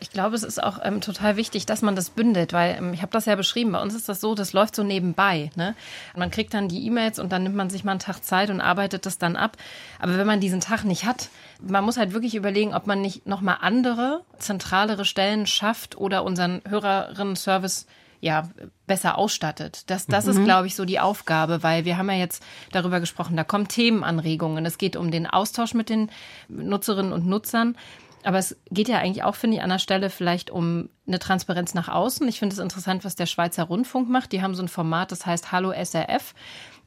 Ich 0.00 0.10
glaube, 0.10 0.36
es 0.36 0.42
ist 0.42 0.62
auch 0.62 0.78
ähm, 0.82 1.00
total 1.00 1.36
wichtig, 1.36 1.66
dass 1.66 1.82
man 1.82 1.96
das 1.96 2.10
bündelt, 2.10 2.52
weil 2.52 2.76
ähm, 2.78 2.92
ich 2.92 3.02
habe 3.02 3.12
das 3.12 3.24
ja 3.24 3.34
beschrieben. 3.34 3.72
Bei 3.72 3.82
uns 3.82 3.94
ist 3.94 4.08
das 4.08 4.20
so, 4.20 4.34
das 4.34 4.52
läuft 4.52 4.76
so 4.76 4.84
nebenbei. 4.84 5.50
Ne? 5.56 5.74
Man 6.16 6.30
kriegt 6.30 6.54
dann 6.54 6.68
die 6.68 6.86
E-Mails 6.86 7.18
und 7.18 7.32
dann 7.32 7.42
nimmt 7.42 7.56
man 7.56 7.70
sich 7.70 7.84
mal 7.84 7.92
einen 7.92 8.00
Tag 8.00 8.24
Zeit 8.24 8.50
und 8.50 8.60
arbeitet 8.60 9.06
das 9.06 9.18
dann 9.18 9.36
ab. 9.36 9.56
Aber 9.98 10.16
wenn 10.16 10.26
man 10.26 10.40
diesen 10.40 10.60
Tag 10.60 10.84
nicht 10.84 11.04
hat, 11.04 11.28
man 11.60 11.84
muss 11.84 11.96
halt 11.96 12.12
wirklich 12.12 12.34
überlegen, 12.34 12.74
ob 12.74 12.86
man 12.86 13.00
nicht 13.00 13.26
nochmal 13.26 13.58
andere, 13.60 14.22
zentralere 14.38 15.04
Stellen 15.04 15.46
schafft 15.46 15.96
oder 15.96 16.24
unseren 16.24 16.62
Hörerinnen-Service 16.68 17.86
ja, 18.20 18.48
besser 18.86 19.16
ausstattet. 19.16 19.84
Das, 19.90 20.06
das 20.06 20.24
mhm. 20.24 20.30
ist, 20.32 20.44
glaube 20.44 20.66
ich, 20.66 20.74
so 20.74 20.84
die 20.84 20.98
Aufgabe, 20.98 21.62
weil 21.62 21.84
wir 21.84 21.98
haben 21.98 22.10
ja 22.10 22.16
jetzt 22.16 22.42
darüber 22.72 23.00
gesprochen, 23.00 23.36
da 23.36 23.44
kommen 23.44 23.68
Themenanregungen. 23.68 24.66
Es 24.66 24.78
geht 24.78 24.96
um 24.96 25.10
den 25.10 25.26
Austausch 25.26 25.74
mit 25.74 25.88
den 25.88 26.10
Nutzerinnen 26.48 27.12
und 27.12 27.26
Nutzern. 27.26 27.76
Aber 28.24 28.38
es 28.38 28.56
geht 28.70 28.88
ja 28.88 28.98
eigentlich 28.98 29.22
auch, 29.22 29.34
finde 29.34 29.56
ich, 29.56 29.62
an 29.62 29.70
der 29.70 29.78
Stelle 29.78 30.10
vielleicht 30.10 30.50
um 30.50 30.88
eine 31.06 31.18
Transparenz 31.18 31.74
nach 31.74 31.88
außen. 31.88 32.26
Ich 32.28 32.38
finde 32.38 32.54
es 32.54 32.58
interessant, 32.58 33.04
was 33.04 33.16
der 33.16 33.26
Schweizer 33.26 33.64
Rundfunk 33.64 34.08
macht. 34.08 34.32
Die 34.32 34.42
haben 34.42 34.54
so 34.54 34.62
ein 34.62 34.68
Format, 34.68 35.12
das 35.12 35.24
heißt 35.24 35.52
Hallo 35.52 35.72
SRF. 35.72 36.34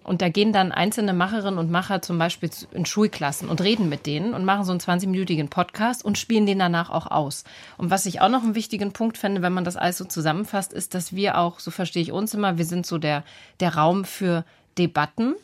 Und 0.03 0.21
da 0.21 0.29
gehen 0.29 0.51
dann 0.51 0.71
einzelne 0.71 1.13
Macherinnen 1.13 1.59
und 1.59 1.69
Macher 1.69 2.01
zum 2.01 2.17
Beispiel 2.17 2.49
in 2.71 2.85
Schulklassen 2.85 3.49
und 3.49 3.61
reden 3.61 3.87
mit 3.87 4.07
denen 4.07 4.33
und 4.33 4.45
machen 4.45 4.63
so 4.63 4.71
einen 4.71 4.79
20-minütigen 4.79 5.47
Podcast 5.49 6.03
und 6.03 6.17
spielen 6.17 6.47
den 6.47 6.57
danach 6.57 6.89
auch 6.89 7.05
aus. 7.05 7.43
Und 7.77 7.91
was 7.91 8.07
ich 8.07 8.19
auch 8.19 8.29
noch 8.29 8.43
einen 8.43 8.55
wichtigen 8.55 8.93
Punkt 8.93 9.19
fände, 9.19 9.43
wenn 9.43 9.53
man 9.53 9.63
das 9.63 9.77
alles 9.77 9.99
so 9.99 10.05
zusammenfasst, 10.05 10.73
ist, 10.73 10.95
dass 10.95 11.15
wir 11.15 11.37
auch, 11.37 11.59
so 11.59 11.69
verstehe 11.69 12.01
ich 12.01 12.11
uns 12.11 12.33
immer, 12.33 12.57
wir 12.57 12.65
sind 12.65 12.87
so 12.87 12.97
der, 12.97 13.23
der 13.59 13.75
Raum 13.75 14.03
für 14.03 14.43
Debatten 14.77 15.35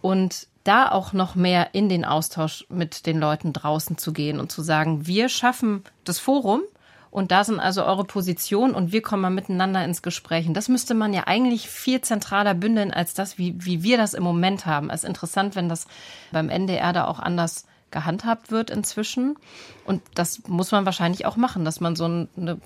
und 0.00 0.46
da 0.64 0.90
auch 0.90 1.12
noch 1.12 1.34
mehr 1.34 1.74
in 1.74 1.88
den 1.88 2.04
Austausch 2.04 2.66
mit 2.68 3.06
den 3.06 3.18
Leuten 3.18 3.52
draußen 3.52 3.98
zu 3.98 4.12
gehen 4.12 4.40
und 4.40 4.52
zu 4.52 4.62
sagen, 4.62 5.06
wir 5.06 5.28
schaffen 5.28 5.84
das 6.04 6.18
Forum 6.18 6.62
und 7.10 7.32
da 7.32 7.42
sind 7.42 7.58
also 7.58 7.84
eure 7.84 8.04
Positionen 8.04 8.74
und 8.74 8.92
wir 8.92 9.02
kommen 9.02 9.22
mal 9.22 9.30
miteinander 9.30 9.84
ins 9.84 10.02
Gespräch. 10.02 10.46
Und 10.46 10.54
das 10.54 10.68
müsste 10.68 10.94
man 10.94 11.12
ja 11.12 11.26
eigentlich 11.26 11.68
viel 11.68 12.00
zentraler 12.02 12.54
bündeln 12.54 12.92
als 12.92 13.14
das, 13.14 13.36
wie, 13.36 13.54
wie 13.58 13.82
wir 13.82 13.96
das 13.96 14.14
im 14.14 14.22
Moment 14.22 14.64
haben. 14.64 14.90
Es 14.90 15.02
ist 15.02 15.08
interessant, 15.08 15.56
wenn 15.56 15.68
das 15.68 15.86
beim 16.30 16.50
NDR 16.50 16.92
da 16.92 17.06
auch 17.06 17.18
anders 17.18 17.64
gehandhabt 17.90 18.50
wird 18.50 18.70
inzwischen. 18.70 19.36
Und 19.84 20.02
das 20.14 20.42
muss 20.46 20.70
man 20.72 20.84
wahrscheinlich 20.84 21.26
auch 21.26 21.36
machen, 21.36 21.64
dass 21.64 21.80
man 21.80 21.96
so 21.96 22.04
eine 22.04 22.58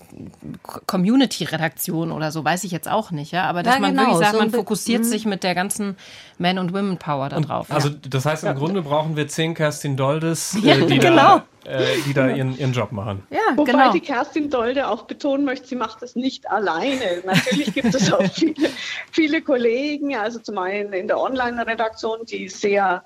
Community-Redaktion 0.62 2.12
oder 2.12 2.30
so, 2.32 2.44
weiß 2.44 2.64
ich 2.64 2.72
jetzt 2.72 2.88
auch 2.88 3.10
nicht, 3.10 3.32
ja, 3.32 3.44
aber 3.44 3.62
dass 3.62 3.74
ja, 3.74 3.80
man 3.80 3.92
genau, 3.92 4.02
wirklich 4.02 4.18
sagt, 4.18 4.32
so 4.32 4.38
man 4.38 4.50
fokussiert 4.50 5.02
mhm. 5.02 5.04
sich 5.04 5.24
mit 5.24 5.42
der 5.42 5.54
ganzen 5.54 5.96
Man- 6.38 6.58
und 6.58 6.72
Women-Power 6.74 7.28
da 7.28 7.40
drauf. 7.40 7.70
Also 7.70 7.88
das 7.88 8.26
heißt, 8.26 8.42
im 8.42 8.48
ja. 8.48 8.52
Grunde 8.52 8.82
brauchen 8.82 9.16
wir 9.16 9.28
zehn 9.28 9.54
Kerstin 9.54 9.96
Doldes, 9.96 10.54
äh, 10.64 10.86
die 10.86 10.98
genau. 10.98 11.38
da 11.38 11.44
äh, 11.64 11.86
die 12.06 12.12
da 12.12 12.28
ihren, 12.28 12.58
ihren 12.58 12.72
Job 12.72 12.92
machen. 12.92 13.22
Ja, 13.30 13.38
Wobei 13.56 13.72
genau. 13.72 13.92
die 13.92 14.00
Kerstin 14.00 14.50
Dolde 14.50 14.88
auch 14.88 15.02
betonen 15.02 15.44
möchte, 15.44 15.66
sie 15.66 15.76
macht 15.76 16.02
das 16.02 16.14
nicht 16.14 16.50
alleine. 16.50 17.22
Natürlich 17.24 17.72
gibt 17.72 17.94
es 17.94 18.12
auch 18.12 18.22
viele, 18.32 18.68
viele 19.10 19.40
Kollegen, 19.40 20.14
also 20.16 20.38
zum 20.40 20.58
einen 20.58 20.92
in 20.92 21.08
der 21.08 21.18
Online-Redaktion, 21.18 22.26
die 22.26 22.48
sehr 22.48 23.02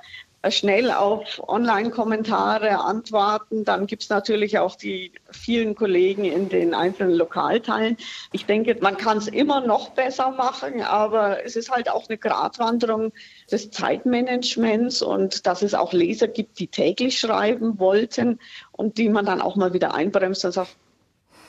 schnell 0.51 0.93
auf 0.93 1.43
Online-Kommentare 1.49 2.79
antworten. 2.79 3.65
Dann 3.65 3.87
gibt 3.87 4.05
es 4.05 4.09
natürlich 4.09 4.59
auch 4.59 4.77
die 4.77 5.13
vielen 5.31 5.75
Kollegen 5.75 6.25
in 6.25 6.49
den 6.49 6.75
einzelnen 6.75 7.15
Lokalteilen. 7.15 7.97
Ich 8.33 8.47
denke, 8.47 8.77
man 8.81 8.97
kann 8.97 9.19
es 9.19 9.27
immer 9.27 9.61
noch 9.61 9.91
besser 9.91 10.31
machen, 10.31 10.83
aber 10.83 11.45
es 11.45 11.57
ist 11.57 11.71
halt 11.71 11.91
auch 11.91 12.09
eine 12.09 12.19
Gratwanderung 12.19 13.13
des 13.51 13.71
Zeitmanagements 13.71 15.03
und 15.03 15.47
dass 15.47 15.63
es 15.63 15.75
auch 15.75 15.93
Leser 15.93 16.29
gibt, 16.29 16.59
die 16.61 16.69
täglich 16.69 17.19
schreiben 17.19 17.79
wollten 17.81 18.39
und 18.71 18.99
die 18.99 19.09
man 19.09 19.27
dann 19.27 19.41
auch 19.41 19.57
mal 19.57 19.73
wieder 19.73 19.95
einbremst 19.95 20.45
und 20.45 20.53
sagt, 20.53 20.77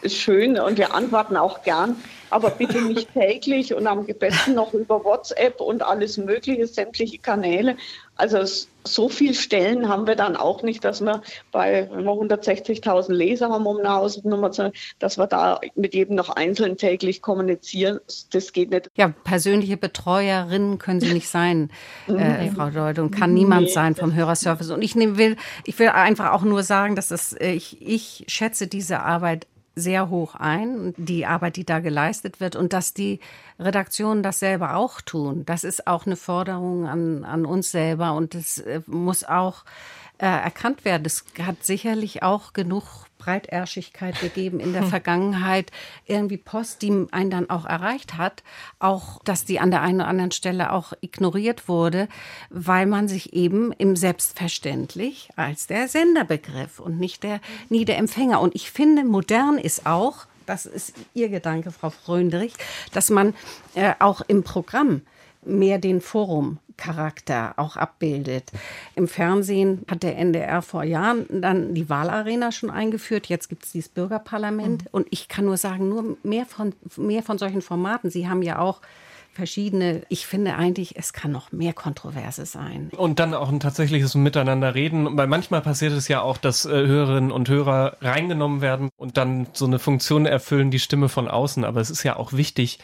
ist 0.02 0.16
schön 0.16 0.60
und 0.60 0.78
wir 0.78 0.94
antworten 0.94 1.36
auch 1.36 1.64
gern, 1.64 1.98
aber 2.30 2.52
bitte 2.52 2.82
nicht 2.82 3.14
täglich 3.14 3.74
und 3.74 3.88
am 3.88 4.06
besten 4.06 4.54
noch 4.54 4.74
über 4.74 5.04
WhatsApp 5.04 5.60
und 5.60 5.82
alles 5.82 6.18
Mögliche, 6.18 6.68
sämtliche 6.68 7.18
Kanäle. 7.18 7.76
Also 8.20 8.44
so 8.84 9.08
viel 9.08 9.34
Stellen 9.34 9.88
haben 9.88 10.06
wir 10.06 10.16
dann 10.16 10.36
auch 10.36 10.62
nicht, 10.62 10.84
dass 10.84 11.00
wir 11.00 11.22
bei, 11.54 11.90
wenn 11.90 12.04
wir 12.04 12.12
160.000 12.12 13.14
Leser 13.14 13.50
haben, 13.50 13.66
um 13.66 13.78
eine 13.78 13.92
Hausnummer 13.92 14.52
zu, 14.52 14.74
dass 15.00 15.18
wir 15.18 15.26
da 15.26 15.62
mit 15.76 15.94
jedem 15.94 16.16
noch 16.16 16.30
einzeln 16.30 16.76
täglich 16.76 17.22
kommunizieren. 17.22 18.00
Das 18.32 18.52
geht 18.52 18.72
nicht. 18.72 18.92
Ja, 18.96 19.14
persönliche 19.24 19.78
Betreuerinnen 19.78 20.80
können 20.80 21.00
Sie 21.00 21.14
nicht 21.14 21.30
sein, 21.30 21.70
äh, 22.08 22.50
Frau 22.52 22.70
Deut, 22.70 23.00
und 23.00 23.12
kann 23.12 23.34
niemand 23.34 23.68
nee. 23.68 23.72
sein 23.72 23.96
vom 23.96 24.14
Hörerservice. 24.14 24.72
Und 24.72 24.82
ich 24.82 24.96
will, 24.96 25.38
ich 25.64 25.80
will 25.80 25.90
einfach 25.90 26.34
auch 26.34 26.44
nur 26.44 26.64
sagen, 26.64 26.98
dass 26.98 27.08
das, 27.08 27.32
äh, 27.34 27.54
ich, 27.54 27.82
ich 27.82 28.26
schätze 28.28 28.68
diese 28.68 29.00
Arbeit 29.00 29.48
sehr 29.76 30.10
hoch 30.10 30.36
ein, 30.36 30.94
die 30.98 31.26
Arbeit, 31.26 31.56
die 31.56 31.66
da 31.66 31.80
geleistet 31.80 32.40
wird 32.40 32.56
und 32.56 32.74
dass 32.74 32.94
die 32.94 33.20
Redaktionen 33.60 34.24
das 34.24 34.40
selber 34.40 34.76
auch 34.76 35.02
tun. 35.02 35.46
Das 35.46 35.64
ist 35.64 35.88
auch 35.88 36.06
eine 36.06 36.16
Forderung 36.16 36.86
an, 36.88 37.24
an 37.24 37.46
uns 37.46 37.72
selber 37.72 38.14
und 38.14 38.34
das 38.34 38.60
äh, 38.60 38.82
muss 38.88 39.24
auch 39.24 39.64
äh, 40.20 40.26
erkannt 40.26 40.86
werden. 40.86 41.06
Es 41.06 41.26
hat 41.42 41.64
sicherlich 41.64 42.24
auch 42.24 42.54
genug 42.54 42.84
Breitärschigkeit 43.18 44.20
gegeben 44.20 44.60
in 44.60 44.74
der. 44.74 44.84
Vergangenheit, 44.90 45.72
irgendwie 46.06 46.38
Post, 46.38 46.82
die 46.82 47.08
einen 47.12 47.30
dann 47.30 47.50
auch 47.50 47.66
erreicht 47.66 48.18
hat, 48.18 48.44
auch, 48.80 49.24
dass 49.24 49.46
die 49.46 49.60
an 49.60 49.72
der 49.72 49.82
einen 49.82 50.02
oder 50.02 50.08
anderen 50.08 50.32
Stelle 50.32 50.74
auch 50.74 50.94
ignoriert 51.02 51.68
wurde, 51.68 52.08
weil 52.50 52.86
man 52.86 53.08
sich 53.08 53.34
eben 53.34 53.72
im 53.74 53.96
Selbstverständlich 53.96 55.30
als 55.36 55.68
der 55.68 55.88
Sender 55.88 56.26
begriff 56.26 56.80
und 56.80 57.00
nicht 57.00 57.24
der, 57.24 57.40
nie 57.70 57.86
der 57.86 57.98
Empfänger. 57.98 58.42
Und 58.42 58.56
ich 58.56 58.72
finde, 58.72 59.06
modern 59.06 59.58
ist 59.58 59.86
auch, 59.86 60.26
das 60.46 60.66
ist 60.66 60.94
Ihr 61.14 61.30
Gedanke, 61.30 61.72
Frau 61.72 61.92
Fröndrich, 61.92 62.54
dass 62.92 63.10
man 63.10 63.36
äh, 63.76 63.94
auch 64.00 64.22
im 64.22 64.44
Programm 64.44 65.04
mehr 65.50 65.78
den 65.80 66.02
Forum 66.02 66.60
Charakter 66.80 67.54
auch 67.58 67.76
abbildet. 67.76 68.52
Im 68.96 69.08
Fernsehen 69.08 69.84
hat 69.90 70.02
der 70.02 70.18
NDR 70.18 70.62
vor 70.62 70.84
Jahren 70.84 71.26
dann 71.42 71.76
die 71.76 71.90
Wahlarena 71.90 72.52
schon 72.52 72.72
eingeführt. 72.72 73.28
Jetzt 73.28 73.50
gibt 73.50 73.66
es 73.66 73.74
dieses 73.74 73.90
Bürgerparlament. 73.90 74.84
Mhm. 74.84 74.90
Und 74.92 75.08
ich 75.12 75.28
kann 75.28 75.46
nur 75.46 75.58
sagen, 75.58 75.90
nur 75.90 76.18
mehr 76.24 76.46
von, 76.46 76.74
mehr 76.96 77.22
von 77.22 77.38
solchen 77.38 77.62
Formaten. 77.62 78.10
Sie 78.10 78.30
haben 78.30 78.42
ja 78.42 78.60
auch 78.60 78.82
verschiedene. 79.34 80.04
Ich 80.10 80.26
finde 80.26 80.56
eigentlich, 80.56 80.98
es 80.98 81.14
kann 81.14 81.32
noch 81.32 81.52
mehr 81.52 81.74
Kontroverse 81.74 82.46
sein. 82.46 82.90
Und 82.96 83.20
dann 83.20 83.34
auch 83.34 83.50
ein 83.50 83.60
tatsächliches 83.60 84.16
Miteinander 84.16 84.74
reden. 84.74 85.18
Weil 85.18 85.28
manchmal 85.28 85.62
passiert 85.62 85.94
es 85.94 86.08
ja 86.08 86.22
auch, 86.22 86.38
dass 86.38 86.66
äh, 86.66 86.70
Hörerinnen 86.70 87.32
und 87.32 87.50
Hörer 87.50 87.98
reingenommen 88.02 88.62
werden 88.62 88.90
und 88.98 89.18
dann 89.18 89.48
so 89.54 89.66
eine 89.66 89.80
Funktion 89.80 90.26
erfüllen, 90.26 90.72
die 90.72 90.80
Stimme 90.80 91.10
von 91.10 91.28
außen. 91.28 91.66
Aber 91.66 91.82
es 91.82 91.90
ist 91.90 92.04
ja 92.04 92.16
auch 92.16 92.34
wichtig, 92.34 92.80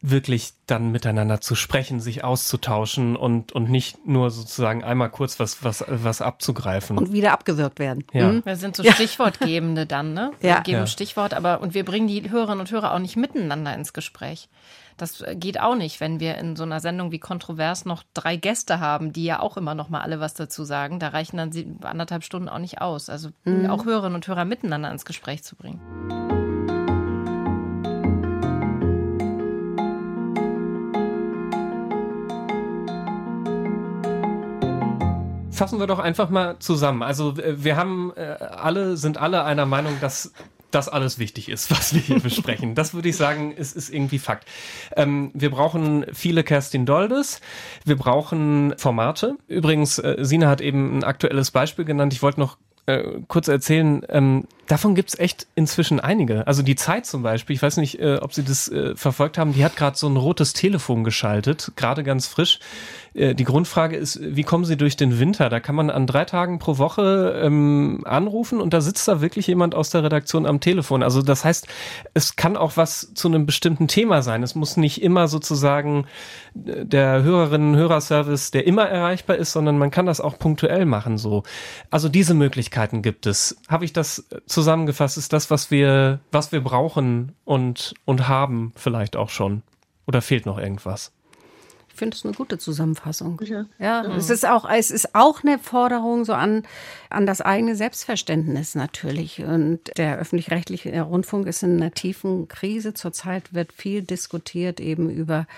wirklich 0.00 0.52
dann 0.66 0.92
miteinander 0.92 1.40
zu 1.40 1.54
sprechen, 1.54 1.98
sich 2.00 2.22
auszutauschen 2.22 3.16
und, 3.16 3.52
und 3.52 3.68
nicht 3.68 4.06
nur 4.06 4.30
sozusagen 4.30 4.84
einmal 4.84 5.10
kurz 5.10 5.40
was, 5.40 5.64
was, 5.64 5.84
was 5.88 6.22
abzugreifen. 6.22 6.98
Und 6.98 7.12
wieder 7.12 7.32
abgewirkt 7.32 7.80
werden. 7.80 8.04
Ja. 8.12 8.28
Mhm. 8.28 8.44
Wir 8.44 8.56
sind 8.56 8.76
so 8.76 8.84
Stichwortgebende 8.84 9.86
dann, 9.86 10.14
ne? 10.14 10.30
Wir 10.40 10.50
ja. 10.50 10.60
geben 10.60 10.78
ja. 10.78 10.86
Stichwort, 10.86 11.34
aber 11.34 11.60
und 11.60 11.74
wir 11.74 11.84
bringen 11.84 12.06
die 12.06 12.30
Hörerinnen 12.30 12.60
und 12.60 12.70
Hörer 12.70 12.94
auch 12.94 13.00
nicht 13.00 13.16
miteinander 13.16 13.74
ins 13.74 13.92
Gespräch. 13.92 14.48
Das 14.96 15.24
geht 15.34 15.60
auch 15.60 15.76
nicht, 15.76 16.00
wenn 16.00 16.18
wir 16.18 16.38
in 16.38 16.56
so 16.56 16.64
einer 16.64 16.80
Sendung 16.80 17.12
wie 17.12 17.20
Kontrovers 17.20 17.84
noch 17.84 18.02
drei 18.14 18.36
Gäste 18.36 18.80
haben, 18.80 19.12
die 19.12 19.24
ja 19.24 19.40
auch 19.40 19.56
immer 19.56 19.74
noch 19.74 19.88
mal 19.88 20.00
alle 20.00 20.18
was 20.18 20.34
dazu 20.34 20.64
sagen. 20.64 20.98
Da 20.98 21.08
reichen 21.08 21.36
dann 21.36 21.78
anderthalb 21.82 22.24
Stunden 22.24 22.48
auch 22.48 22.58
nicht 22.58 22.80
aus. 22.80 23.08
Also 23.08 23.30
mhm. 23.44 23.70
auch 23.70 23.84
Hörerinnen 23.84 24.16
und 24.16 24.26
Hörer 24.26 24.44
miteinander 24.44 24.90
ins 24.90 25.04
Gespräch 25.04 25.44
zu 25.44 25.54
bringen. 25.54 25.80
Fassen 35.58 35.78
wir 35.80 35.86
doch 35.86 35.98
einfach 35.98 36.30
mal 36.30 36.58
zusammen. 36.58 37.02
Also 37.02 37.34
wir 37.36 37.76
haben 37.76 38.12
äh, 38.16 38.36
alle, 38.40 38.96
sind 38.96 39.18
alle 39.18 39.44
einer 39.44 39.66
Meinung, 39.66 39.98
dass 40.00 40.32
das 40.70 40.88
alles 40.88 41.18
wichtig 41.18 41.48
ist, 41.48 41.70
was 41.76 41.94
wir 41.94 42.00
hier 42.00 42.20
besprechen. 42.20 42.74
Das 42.74 42.94
würde 42.94 43.08
ich 43.08 43.16
sagen, 43.16 43.52
ist, 43.52 43.76
ist 43.76 43.90
irgendwie 43.90 44.18
Fakt. 44.18 44.46
Ähm, 44.96 45.30
wir 45.34 45.50
brauchen 45.50 46.06
viele 46.12 46.44
Kerstin 46.44 46.86
Doldes. 46.86 47.40
Wir 47.84 47.96
brauchen 47.96 48.74
Formate. 48.78 49.36
Übrigens, 49.46 49.98
äh, 49.98 50.16
Sina 50.20 50.48
hat 50.48 50.60
eben 50.60 50.98
ein 50.98 51.04
aktuelles 51.04 51.50
Beispiel 51.50 51.84
genannt. 51.84 52.12
Ich 52.12 52.22
wollte 52.22 52.40
noch 52.40 52.58
äh, 52.86 53.20
kurz 53.28 53.48
erzählen, 53.48 54.02
ähm, 54.08 54.46
davon 54.68 54.94
gibt's 54.94 55.18
echt 55.18 55.46
inzwischen 55.54 55.98
einige. 55.98 56.46
Also 56.46 56.62
die 56.62 56.76
Zeit 56.76 57.06
zum 57.06 57.22
Beispiel, 57.22 57.56
ich 57.56 57.62
weiß 57.62 57.78
nicht, 57.78 58.00
äh, 58.00 58.16
ob 58.16 58.32
Sie 58.32 58.44
das 58.44 58.68
äh, 58.68 58.94
verfolgt 58.94 59.38
haben, 59.38 59.52
die 59.54 59.64
hat 59.64 59.76
gerade 59.76 59.96
so 59.96 60.08
ein 60.08 60.16
rotes 60.16 60.52
Telefon 60.52 61.04
geschaltet, 61.04 61.72
gerade 61.76 62.04
ganz 62.04 62.26
frisch, 62.26 62.60
äh, 63.14 63.34
die 63.34 63.44
Grundfrage 63.44 63.96
ist, 63.96 64.20
wie 64.22 64.42
kommen 64.42 64.64
Sie 64.64 64.76
durch 64.76 64.96
den 64.96 65.18
Winter? 65.18 65.48
Da 65.48 65.60
kann 65.60 65.74
man 65.74 65.90
an 65.90 66.06
drei 66.06 66.24
Tagen 66.24 66.58
pro 66.58 66.78
Woche 66.78 67.40
ähm, 67.42 68.02
anrufen 68.04 68.60
und 68.60 68.72
da 68.74 68.80
sitzt 68.80 69.08
da 69.08 69.20
wirklich 69.20 69.46
jemand 69.46 69.74
aus 69.74 69.90
der 69.90 70.04
Redaktion 70.04 70.46
am 70.46 70.60
Telefon. 70.60 71.02
Also 71.02 71.22
das 71.22 71.44
heißt, 71.44 71.66
es 72.14 72.36
kann 72.36 72.56
auch 72.56 72.76
was 72.76 73.12
zu 73.14 73.28
einem 73.28 73.46
bestimmten 73.46 73.88
Thema 73.88 74.22
sein. 74.22 74.42
Es 74.42 74.54
muss 74.54 74.76
nicht 74.76 75.02
immer 75.02 75.28
sozusagen 75.28 76.06
äh, 76.54 76.84
der 76.84 77.22
Hörerinnen-Hörerservice, 77.22 78.50
der 78.50 78.66
immer 78.66 78.84
erreichbar 78.84 79.36
ist, 79.36 79.52
sondern 79.52 79.78
man 79.78 79.90
kann 79.90 80.06
das 80.06 80.20
auch 80.20 80.38
punktuell 80.38 80.84
machen. 80.84 81.18
So, 81.18 81.42
also 81.90 82.08
diese 82.08 82.34
Möglichkeiten 82.34 83.02
gibt 83.02 83.26
es. 83.26 83.56
Habe 83.68 83.84
ich 83.84 83.92
das 83.92 84.28
zusammengefasst? 84.58 85.16
Ist 85.18 85.32
das, 85.32 85.52
was 85.52 85.70
wir, 85.70 86.18
was 86.32 86.50
wir 86.50 86.60
brauchen 86.60 87.36
und 87.44 87.94
und 88.04 88.26
haben 88.26 88.72
vielleicht 88.74 89.14
auch 89.14 89.30
schon? 89.30 89.62
Oder 90.04 90.20
fehlt 90.20 90.46
noch 90.46 90.58
irgendwas? 90.58 91.12
Ich 91.98 92.00
finde 92.00 92.16
es 92.16 92.24
eine 92.24 92.32
gute 92.32 92.58
Zusammenfassung. 92.58 93.40
Ja, 93.44 93.64
ja, 93.80 94.04
es 94.16 94.30
ist 94.30 94.46
auch, 94.46 94.70
es 94.70 94.92
ist 94.92 95.16
auch 95.16 95.42
eine 95.42 95.58
Forderung 95.58 96.24
so 96.24 96.32
an, 96.32 96.62
an 97.10 97.26
das 97.26 97.40
eigene 97.40 97.74
Selbstverständnis 97.74 98.76
natürlich. 98.76 99.42
Und 99.42 99.80
der 99.96 100.16
öffentlich-rechtliche 100.18 101.00
Rundfunk 101.00 101.48
ist 101.48 101.64
in 101.64 101.82
einer 101.82 101.90
tiefen 101.90 102.46
Krise. 102.46 102.94
Zurzeit 102.94 103.52
wird 103.52 103.72
viel 103.72 104.02
diskutiert 104.02 104.78
eben 104.78 105.10
über 105.10 105.48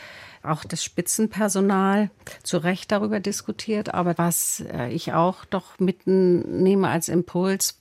auch 0.42 0.64
das 0.64 0.82
Spitzenpersonal 0.82 2.08
zu 2.42 2.56
Recht 2.56 2.90
darüber 2.90 3.20
diskutiert. 3.20 3.92
Aber 3.92 4.16
was 4.16 4.64
äh, 4.72 4.88
ich 4.94 5.12
auch 5.12 5.44
doch 5.44 5.78
mitnehme 5.78 6.88
als 6.88 7.10
Impuls, 7.10 7.78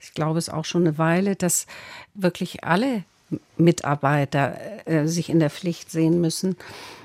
ich 0.00 0.12
glaube 0.12 0.38
es 0.38 0.50
auch 0.50 0.66
schon 0.66 0.82
eine 0.82 0.98
Weile, 0.98 1.34
dass 1.34 1.66
wirklich 2.12 2.62
alle 2.62 3.04
Mitarbeiter 3.56 4.58
äh, 4.84 5.06
sich 5.06 5.30
in 5.30 5.40
der 5.40 5.48
Pflicht 5.48 5.90
sehen 5.90 6.20
müssen, 6.20 6.56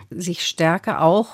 sich 0.09 0.45
stärker 0.45 1.01
auch 1.01 1.29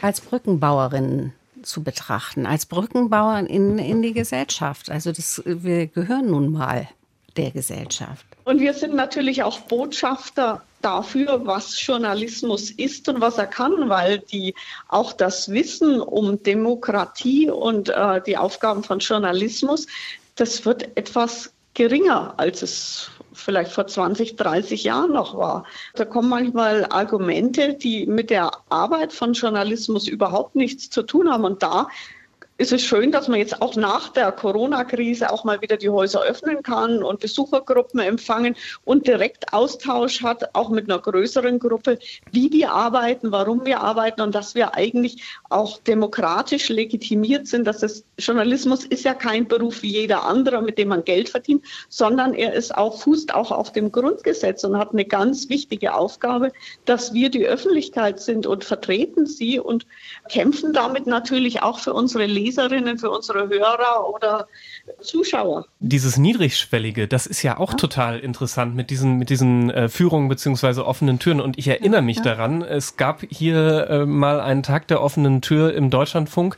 als 0.00 0.20
Brückenbauerinnen 0.20 1.32
zu 1.62 1.82
betrachten, 1.82 2.46
als 2.46 2.66
Brückenbauern 2.66 3.46
in, 3.46 3.78
in 3.78 4.02
die 4.02 4.12
Gesellschaft. 4.12 4.90
Also 4.90 5.12
das, 5.12 5.42
wir 5.44 5.86
gehören 5.86 6.30
nun 6.30 6.52
mal 6.52 6.88
der 7.36 7.50
Gesellschaft. 7.50 8.24
Und 8.44 8.60
wir 8.60 8.74
sind 8.74 8.94
natürlich 8.94 9.42
auch 9.42 9.60
Botschafter 9.60 10.62
dafür, 10.80 11.44
was 11.46 11.84
Journalismus 11.84 12.70
ist 12.70 13.08
und 13.08 13.20
was 13.20 13.38
er 13.38 13.46
kann, 13.46 13.88
weil 13.88 14.20
die 14.20 14.54
auch 14.88 15.12
das 15.12 15.50
Wissen 15.50 16.00
um 16.00 16.42
Demokratie 16.42 17.50
und 17.50 17.88
äh, 17.88 18.22
die 18.22 18.36
Aufgaben 18.36 18.84
von 18.84 19.00
Journalismus, 19.00 19.86
das 20.36 20.64
wird 20.64 20.96
etwas 20.96 21.52
geringer, 21.74 22.34
als 22.36 22.62
es 22.62 23.10
vielleicht 23.36 23.72
vor 23.72 23.86
20, 23.86 24.36
30 24.36 24.84
Jahren 24.84 25.12
noch 25.12 25.36
war. 25.36 25.64
Da 25.94 26.04
kommen 26.04 26.28
manchmal 26.28 26.86
Argumente, 26.90 27.74
die 27.74 28.06
mit 28.06 28.30
der 28.30 28.50
Arbeit 28.68 29.12
von 29.12 29.34
Journalismus 29.34 30.08
überhaupt 30.08 30.56
nichts 30.56 30.90
zu 30.90 31.02
tun 31.02 31.30
haben. 31.30 31.44
Und 31.44 31.62
da 31.62 31.88
ist 32.58 32.72
es 32.72 32.82
schön, 32.82 33.12
dass 33.12 33.28
man 33.28 33.38
jetzt 33.38 33.60
auch 33.60 33.76
nach 33.76 34.08
der 34.08 34.32
Corona-Krise 34.32 35.30
auch 35.30 35.44
mal 35.44 35.60
wieder 35.60 35.76
die 35.76 35.90
Häuser 35.90 36.22
öffnen 36.22 36.62
kann 36.62 37.02
und 37.02 37.20
Besuchergruppen 37.20 38.00
empfangen 38.00 38.56
und 38.84 39.06
direkt 39.06 39.52
Austausch 39.52 40.22
hat, 40.22 40.54
auch 40.54 40.70
mit 40.70 40.88
einer 40.90 40.98
größeren 40.98 41.58
Gruppe, 41.58 41.98
wie 42.32 42.50
wir 42.50 42.72
arbeiten, 42.72 43.30
warum 43.30 43.66
wir 43.66 43.80
arbeiten 43.80 44.22
und 44.22 44.34
dass 44.34 44.54
wir 44.54 44.74
eigentlich 44.74 45.22
auch 45.50 45.78
demokratisch 45.78 46.70
legitimiert 46.70 47.46
sind, 47.46 47.66
dass 47.66 47.80
das 47.80 48.04
Journalismus 48.18 48.86
ist 48.86 49.04
ja 49.04 49.12
kein 49.12 49.46
Beruf 49.46 49.82
wie 49.82 49.92
jeder 49.92 50.24
andere, 50.24 50.62
mit 50.62 50.78
dem 50.78 50.88
man 50.88 51.04
Geld 51.04 51.28
verdient, 51.28 51.62
sondern 51.90 52.32
er 52.32 52.54
ist 52.54 52.74
auch, 52.74 52.98
fußt 53.02 53.34
auch 53.34 53.50
auf 53.50 53.72
dem 53.72 53.92
Grundgesetz 53.92 54.64
und 54.64 54.78
hat 54.78 54.92
eine 54.92 55.04
ganz 55.04 55.50
wichtige 55.50 55.92
Aufgabe, 55.92 56.52
dass 56.86 57.12
wir 57.12 57.28
die 57.28 57.44
Öffentlichkeit 57.44 58.18
sind 58.20 58.46
und 58.46 58.64
vertreten 58.64 59.26
sie 59.26 59.60
und 59.60 59.86
kämpfen 60.30 60.72
damit 60.72 61.06
natürlich 61.06 61.62
auch 61.62 61.80
für 61.80 61.92
unsere 61.92 62.24
Leben 62.24 62.45
Leserinnen, 62.46 62.98
für 62.98 63.10
unsere 63.10 63.48
Hörer 63.48 64.08
oder 64.08 64.46
Zuschauer. 65.00 65.66
Dieses 65.80 66.16
Niedrigschwellige, 66.16 67.08
das 67.08 67.26
ist 67.26 67.42
ja 67.42 67.58
auch 67.58 67.72
ja. 67.72 67.76
total 67.76 68.20
interessant 68.20 68.74
mit 68.76 68.90
diesen, 68.90 69.18
mit 69.18 69.30
diesen 69.30 69.70
äh, 69.70 69.88
Führungen 69.88 70.28
beziehungsweise 70.28 70.86
offenen 70.86 71.18
Türen. 71.18 71.40
Und 71.40 71.58
ich 71.58 71.68
erinnere 71.68 72.02
mich 72.02 72.18
ja. 72.18 72.22
daran, 72.22 72.62
es 72.62 72.96
gab 72.96 73.22
hier 73.28 73.88
äh, 73.90 74.06
mal 74.06 74.40
einen 74.40 74.62
Tag 74.62 74.86
der 74.88 75.02
offenen 75.02 75.42
Tür 75.42 75.74
im 75.74 75.90
Deutschlandfunk. 75.90 76.56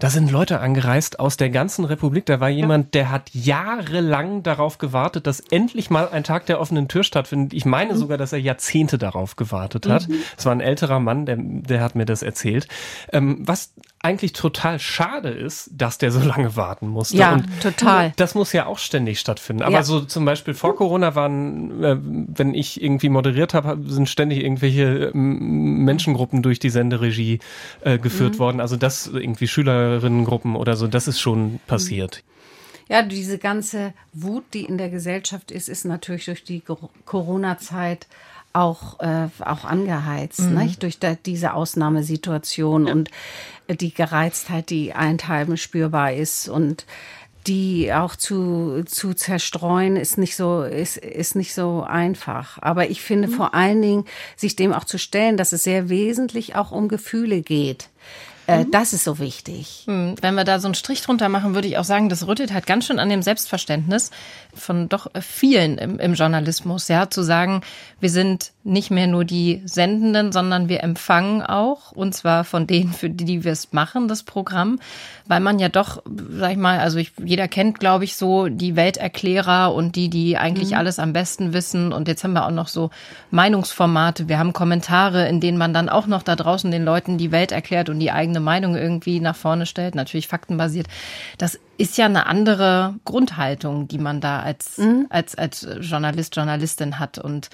Da 0.00 0.10
sind 0.10 0.30
Leute 0.30 0.60
angereist 0.60 1.20
aus 1.20 1.36
der 1.36 1.50
ganzen 1.50 1.84
Republik. 1.84 2.26
Da 2.26 2.40
war 2.40 2.48
jemand, 2.48 2.86
ja. 2.86 3.02
der 3.02 3.10
hat 3.10 3.30
jahrelang 3.32 4.42
darauf 4.42 4.78
gewartet, 4.78 5.26
dass 5.26 5.40
endlich 5.40 5.90
mal 5.90 6.08
ein 6.08 6.24
Tag 6.24 6.46
der 6.46 6.60
offenen 6.60 6.88
Tür 6.88 7.04
stattfindet. 7.04 7.54
Ich 7.54 7.64
meine 7.64 7.94
mhm. 7.94 7.98
sogar, 7.98 8.18
dass 8.18 8.32
er 8.32 8.40
Jahrzehnte 8.40 8.98
darauf 8.98 9.36
gewartet 9.36 9.88
hat. 9.88 10.08
Es 10.36 10.44
mhm. 10.44 10.44
war 10.44 10.52
ein 10.52 10.60
älterer 10.60 10.98
Mann, 10.98 11.26
der, 11.26 11.36
der 11.38 11.80
hat 11.80 11.94
mir 11.94 12.06
das 12.06 12.22
erzählt. 12.22 12.66
Ähm, 13.12 13.38
was 13.40 13.72
eigentlich 14.08 14.32
total 14.32 14.78
schade 14.78 15.28
ist, 15.28 15.70
dass 15.72 15.98
der 15.98 16.10
so 16.10 16.20
lange 16.24 16.56
warten 16.56 16.88
musste. 16.88 17.16
Ja, 17.16 17.34
und 17.34 17.46
total. 17.62 18.12
Das 18.16 18.34
muss 18.34 18.52
ja 18.54 18.66
auch 18.66 18.78
ständig 18.78 19.20
stattfinden. 19.20 19.62
Aber 19.62 19.72
ja. 19.72 19.82
so 19.82 20.00
zum 20.00 20.24
Beispiel 20.24 20.54
vor 20.54 20.74
Corona 20.74 21.14
waren, 21.14 21.84
äh, 21.84 21.96
wenn 22.00 22.54
ich 22.54 22.82
irgendwie 22.82 23.10
moderiert 23.10 23.52
habe, 23.52 23.78
sind 23.86 24.08
ständig 24.08 24.42
irgendwelche 24.42 25.12
ähm, 25.14 25.84
Menschengruppen 25.84 26.42
durch 26.42 26.58
die 26.58 26.70
Senderegie 26.70 27.40
äh, 27.82 27.98
geführt 27.98 28.34
mhm. 28.34 28.38
worden. 28.38 28.60
Also 28.60 28.76
das 28.76 29.06
irgendwie 29.06 29.46
Schülerinnengruppen 29.46 30.56
oder 30.56 30.76
so, 30.76 30.86
das 30.86 31.06
ist 31.06 31.20
schon 31.20 31.60
passiert. 31.66 32.24
Ja, 32.88 33.02
diese 33.02 33.36
ganze 33.36 33.92
Wut, 34.14 34.44
die 34.54 34.64
in 34.64 34.78
der 34.78 34.88
Gesellschaft 34.88 35.50
ist, 35.50 35.68
ist 35.68 35.84
natürlich 35.84 36.24
durch 36.24 36.44
die 36.44 36.62
Corona-Zeit 37.04 38.06
auch, 38.52 39.00
äh, 39.00 39.28
auch 39.44 39.64
angeheizt, 39.64 40.40
mhm. 40.40 40.58
nicht? 40.58 40.82
durch 40.82 40.98
da, 40.98 41.14
diese 41.14 41.54
Ausnahmesituation 41.54 42.86
ja. 42.86 42.92
und 42.92 43.10
die 43.68 43.92
Gereiztheit, 43.92 44.70
die 44.70 44.94
einteilen 44.94 45.56
spürbar 45.56 46.12
ist 46.14 46.48
und 46.48 46.86
die 47.46 47.92
auch 47.92 48.14
zu, 48.16 48.82
zu 48.84 49.14
zerstreuen, 49.14 49.96
ist 49.96 50.18
nicht 50.18 50.36
so, 50.36 50.62
ist, 50.62 50.98
ist 50.98 51.34
nicht 51.34 51.54
so 51.54 51.82
einfach. 51.82 52.58
Aber 52.60 52.90
ich 52.90 53.00
finde 53.00 53.28
mhm. 53.28 53.32
vor 53.32 53.54
allen 53.54 53.80
Dingen, 53.80 54.04
sich 54.36 54.54
dem 54.56 54.72
auch 54.72 54.84
zu 54.84 54.98
stellen, 54.98 55.36
dass 55.36 55.52
es 55.52 55.64
sehr 55.64 55.88
wesentlich 55.88 56.56
auch 56.56 56.72
um 56.72 56.88
Gefühle 56.88 57.40
geht. 57.40 57.88
Äh, 58.48 58.64
mhm. 58.64 58.70
Das 58.70 58.94
ist 58.94 59.04
so 59.04 59.18
wichtig. 59.18 59.82
Hm, 59.84 60.14
wenn 60.22 60.34
wir 60.34 60.44
da 60.44 60.58
so 60.58 60.68
einen 60.68 60.74
Strich 60.74 61.02
drunter 61.02 61.28
machen, 61.28 61.54
würde 61.54 61.68
ich 61.68 61.76
auch 61.76 61.84
sagen, 61.84 62.08
das 62.08 62.26
rüttelt 62.26 62.52
halt 62.52 62.66
ganz 62.66 62.86
schön 62.86 62.98
an 62.98 63.10
dem 63.10 63.20
Selbstverständnis 63.20 64.10
von 64.54 64.88
doch 64.88 65.08
vielen 65.20 65.76
im, 65.76 65.98
im 65.98 66.14
Journalismus, 66.14 66.88
ja, 66.88 67.10
zu 67.10 67.22
sagen, 67.22 67.60
wir 68.00 68.08
sind 68.08 68.52
nicht 68.64 68.90
mehr 68.90 69.06
nur 69.06 69.24
die 69.24 69.62
Sendenden, 69.64 70.32
sondern 70.32 70.68
wir 70.68 70.82
empfangen 70.82 71.42
auch, 71.42 71.92
und 71.92 72.14
zwar 72.14 72.44
von 72.44 72.66
denen, 72.66 72.92
für 72.92 73.10
die, 73.10 73.24
die 73.24 73.44
wir 73.44 73.52
es 73.52 73.72
machen, 73.72 74.08
das 74.08 74.22
Programm, 74.22 74.78
weil 75.26 75.40
man 75.40 75.58
ja 75.58 75.68
doch, 75.68 76.02
sag 76.30 76.52
ich 76.52 76.56
mal, 76.56 76.78
also 76.78 76.98
ich, 76.98 77.12
jeder 77.22 77.48
kennt, 77.48 77.80
glaube 77.80 78.04
ich, 78.04 78.16
so 78.16 78.48
die 78.48 78.76
Welterklärer 78.76 79.74
und 79.74 79.94
die, 79.96 80.08
die 80.08 80.38
eigentlich 80.38 80.70
mhm. 80.70 80.78
alles 80.78 80.98
am 80.98 81.12
besten 81.12 81.52
wissen. 81.52 81.92
Und 81.92 82.08
jetzt 82.08 82.24
haben 82.24 82.32
wir 82.32 82.46
auch 82.46 82.50
noch 82.50 82.68
so 82.68 82.90
Meinungsformate. 83.30 84.28
Wir 84.28 84.38
haben 84.38 84.52
Kommentare, 84.52 85.28
in 85.28 85.40
denen 85.40 85.58
man 85.58 85.74
dann 85.74 85.88
auch 85.88 86.06
noch 86.06 86.22
da 86.22 86.34
draußen 86.34 86.70
den 86.70 86.84
Leuten 86.84 87.18
die 87.18 87.30
Welt 87.30 87.52
erklärt 87.52 87.88
und 87.88 87.98
die 87.98 88.10
eigene 88.10 88.37
Meinung 88.40 88.76
irgendwie 88.76 89.20
nach 89.20 89.36
vorne 89.36 89.66
stellt, 89.66 89.94
natürlich 89.94 90.28
faktenbasiert. 90.28 90.86
Das 91.38 91.58
ist 91.76 91.96
ja 91.96 92.06
eine 92.06 92.26
andere 92.26 92.94
Grundhaltung, 93.04 93.88
die 93.88 93.98
man 93.98 94.20
da 94.20 94.40
als, 94.40 94.78
mhm. 94.78 95.06
als, 95.10 95.34
als 95.36 95.66
Journalist, 95.80 96.36
Journalistin 96.36 96.98
hat. 96.98 97.18
Und 97.18 97.50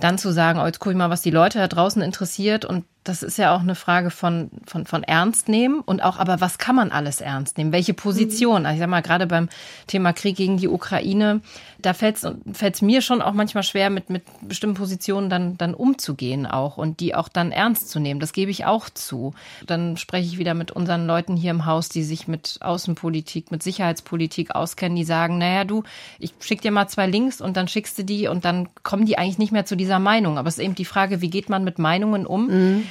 dann 0.00 0.18
zu 0.18 0.32
sagen, 0.32 0.60
oh, 0.60 0.66
jetzt 0.66 0.78
gucke 0.78 0.92
ich 0.92 0.98
mal, 0.98 1.10
was 1.10 1.22
die 1.22 1.30
Leute 1.30 1.58
da 1.58 1.68
draußen 1.68 2.02
interessiert 2.02 2.64
und 2.64 2.84
das 3.08 3.22
ist 3.22 3.38
ja 3.38 3.54
auch 3.54 3.60
eine 3.60 3.76
Frage 3.76 4.10
von, 4.10 4.50
von, 4.66 4.84
von 4.84 5.02
ernst 5.04 5.48
nehmen 5.48 5.80
und 5.80 6.02
auch, 6.02 6.18
aber 6.18 6.40
was 6.40 6.58
kann 6.58 6.74
man 6.74 6.90
alles 6.90 7.20
ernst 7.20 7.56
nehmen? 7.56 7.72
Welche 7.72 7.94
Position? 7.94 8.62
Mhm. 8.62 8.66
Also 8.66 8.74
ich 8.74 8.80
sag 8.80 8.88
mal, 8.90 9.02
gerade 9.02 9.26
beim 9.26 9.48
Thema 9.86 10.12
Krieg 10.12 10.36
gegen 10.36 10.56
die 10.56 10.68
Ukraine, 10.68 11.40
da 11.78 11.94
fällt 11.94 12.18
es 12.18 12.82
mir 12.82 13.02
schon 13.02 13.22
auch 13.22 13.32
manchmal 13.32 13.62
schwer, 13.62 13.90
mit, 13.90 14.10
mit 14.10 14.24
bestimmten 14.40 14.76
Positionen 14.76 15.30
dann, 15.30 15.56
dann 15.56 15.74
umzugehen 15.74 16.46
auch 16.46 16.78
und 16.78 16.98
die 16.98 17.14
auch 17.14 17.28
dann 17.28 17.52
ernst 17.52 17.90
zu 17.90 18.00
nehmen. 18.00 18.18
Das 18.18 18.32
gebe 18.32 18.50
ich 18.50 18.64
auch 18.64 18.90
zu. 18.90 19.34
Dann 19.66 19.96
spreche 19.96 20.26
ich 20.26 20.38
wieder 20.38 20.54
mit 20.54 20.72
unseren 20.72 21.06
Leuten 21.06 21.36
hier 21.36 21.52
im 21.52 21.64
Haus, 21.64 21.88
die 21.88 22.02
sich 22.02 22.26
mit 22.26 22.58
Außenpolitik, 22.60 23.52
mit 23.52 23.62
Sicherheitspolitik 23.62 24.54
auskennen, 24.54 24.96
die 24.96 25.04
sagen, 25.04 25.38
naja, 25.38 25.64
du, 25.64 25.84
ich 26.18 26.34
schick 26.40 26.60
dir 26.60 26.72
mal 26.72 26.88
zwei 26.88 27.06
Links 27.06 27.40
und 27.40 27.56
dann 27.56 27.68
schickst 27.68 27.98
du 27.98 28.04
die 28.04 28.26
und 28.26 28.44
dann 28.44 28.68
kommen 28.82 29.06
die 29.06 29.16
eigentlich 29.16 29.38
nicht 29.38 29.52
mehr 29.52 29.66
zu 29.66 29.76
dieser 29.76 30.00
Meinung. 30.00 30.38
Aber 30.38 30.48
es 30.48 30.58
ist 30.58 30.64
eben 30.64 30.74
die 30.74 30.84
Frage, 30.84 31.20
wie 31.20 31.30
geht 31.30 31.48
man 31.48 31.62
mit 31.62 31.78
Meinungen 31.78 32.26
um? 32.26 32.46
Mhm 32.48 32.86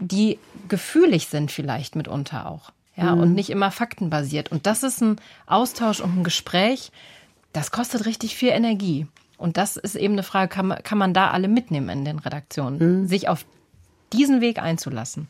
die 0.00 0.38
gefühlig 0.68 1.28
sind 1.28 1.52
vielleicht 1.52 1.96
mitunter 1.96 2.46
auch. 2.46 2.72
Ja, 2.96 3.14
mhm. 3.14 3.22
und 3.22 3.34
nicht 3.34 3.50
immer 3.50 3.70
faktenbasiert. 3.70 4.50
Und 4.50 4.66
das 4.66 4.82
ist 4.82 5.00
ein 5.00 5.16
Austausch 5.46 6.00
und 6.00 6.18
ein 6.18 6.24
Gespräch, 6.24 6.90
das 7.52 7.70
kostet 7.70 8.04
richtig 8.04 8.36
viel 8.36 8.50
Energie. 8.50 9.06
Und 9.38 9.56
das 9.56 9.76
ist 9.76 9.96
eben 9.96 10.14
eine 10.14 10.22
Frage, 10.22 10.48
kann 10.48 10.66
man, 10.66 10.82
kann 10.82 10.98
man 10.98 11.14
da 11.14 11.30
alle 11.30 11.48
mitnehmen 11.48 11.88
in 11.88 12.04
den 12.04 12.18
Redaktionen, 12.18 13.02
mhm. 13.02 13.06
sich 13.06 13.28
auf 13.28 13.46
diesen 14.12 14.40
Weg 14.40 14.58
einzulassen? 14.58 15.28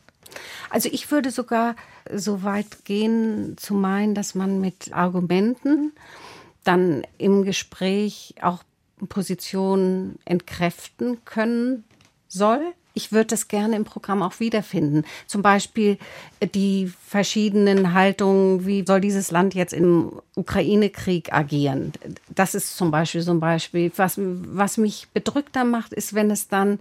Also 0.69 0.89
ich 0.91 1.11
würde 1.11 1.31
sogar 1.31 1.75
so 2.13 2.43
weit 2.43 2.85
gehen 2.85 3.55
zu 3.57 3.73
meinen, 3.73 4.15
dass 4.15 4.35
man 4.35 4.59
mit 4.59 4.93
Argumenten 4.93 5.91
dann 6.63 7.03
im 7.17 7.43
Gespräch 7.43 8.35
auch 8.41 8.63
Positionen 9.07 10.19
entkräften 10.25 11.23
können 11.25 11.83
soll 12.27 12.61
ich 12.93 13.11
würde 13.11 13.27
das 13.27 13.47
gerne 13.47 13.75
im 13.75 13.85
Programm 13.85 14.21
auch 14.21 14.39
wiederfinden. 14.39 15.05
Zum 15.27 15.41
Beispiel 15.41 15.97
die 16.53 16.91
verschiedenen 17.07 17.93
Haltungen, 17.93 18.65
wie 18.65 18.85
soll 18.85 19.01
dieses 19.01 19.31
Land 19.31 19.53
jetzt 19.53 19.73
im 19.73 20.21
Ukraine-Krieg 20.35 21.33
agieren. 21.33 21.93
Das 22.29 22.55
ist 22.55 22.75
zum 22.75 22.91
Beispiel 22.91 23.21
so 23.21 23.31
ein 23.31 23.39
Beispiel. 23.39 23.91
Was, 23.95 24.15
was 24.17 24.77
mich 24.77 25.07
bedrückter 25.13 25.63
macht, 25.63 25.93
ist, 25.93 26.13
wenn 26.13 26.31
es 26.31 26.47
dann 26.47 26.79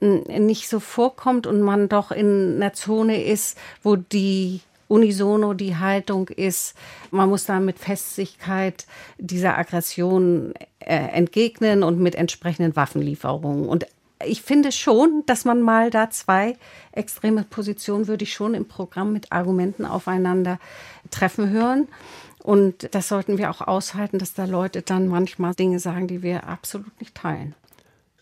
nicht 0.00 0.68
so 0.68 0.80
vorkommt 0.80 1.46
und 1.46 1.60
man 1.60 1.88
doch 1.88 2.10
in 2.10 2.56
einer 2.56 2.72
Zone 2.72 3.22
ist, 3.24 3.56
wo 3.82 3.96
die 3.96 4.60
unisono 4.88 5.54
die 5.54 5.76
Haltung 5.76 6.28
ist, 6.28 6.74
man 7.10 7.28
muss 7.28 7.46
da 7.46 7.58
mit 7.60 7.78
Festigkeit 7.78 8.86
dieser 9.18 9.56
Aggression 9.56 10.52
äh, 10.78 10.94
entgegnen 10.96 11.82
und 11.82 12.00
mit 12.00 12.14
entsprechenden 12.14 12.76
Waffenlieferungen. 12.76 13.66
Und 13.66 13.86
ich 14.26 14.42
finde 14.42 14.72
schon, 14.72 15.22
dass 15.26 15.44
man 15.44 15.62
mal 15.62 15.90
da 15.90 16.10
zwei 16.10 16.56
extreme 16.92 17.44
Positionen 17.44 18.06
würde 18.06 18.24
ich 18.24 18.32
schon 18.32 18.54
im 18.54 18.66
Programm 18.66 19.12
mit 19.12 19.32
Argumenten 19.32 19.84
aufeinander 19.84 20.58
treffen 21.10 21.50
hören. 21.50 21.88
Und 22.42 22.94
das 22.94 23.08
sollten 23.08 23.38
wir 23.38 23.50
auch 23.50 23.62
aushalten, 23.62 24.18
dass 24.18 24.34
da 24.34 24.44
Leute 24.44 24.82
dann 24.82 25.08
manchmal 25.08 25.54
Dinge 25.54 25.78
sagen, 25.78 26.08
die 26.08 26.22
wir 26.22 26.46
absolut 26.46 27.00
nicht 27.00 27.14
teilen. 27.14 27.54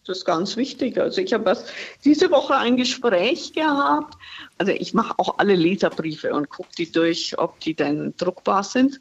Das 0.04 0.18
ist 0.18 0.24
ganz 0.24 0.56
wichtig. 0.56 0.98
Also 0.98 1.20
ich 1.20 1.32
habe 1.32 1.56
diese 2.04 2.28
Woche 2.32 2.56
ein 2.56 2.76
Gespräch 2.76 3.52
gehabt. 3.52 4.14
Also 4.58 4.72
ich 4.72 4.94
mache 4.94 5.14
auch 5.16 5.38
alle 5.38 5.54
Leserbriefe 5.54 6.34
und 6.34 6.48
gucke 6.48 6.70
die 6.76 6.90
durch, 6.90 7.38
ob 7.38 7.60
die 7.60 7.74
denn 7.74 8.12
druckbar 8.16 8.64
sind. 8.64 9.00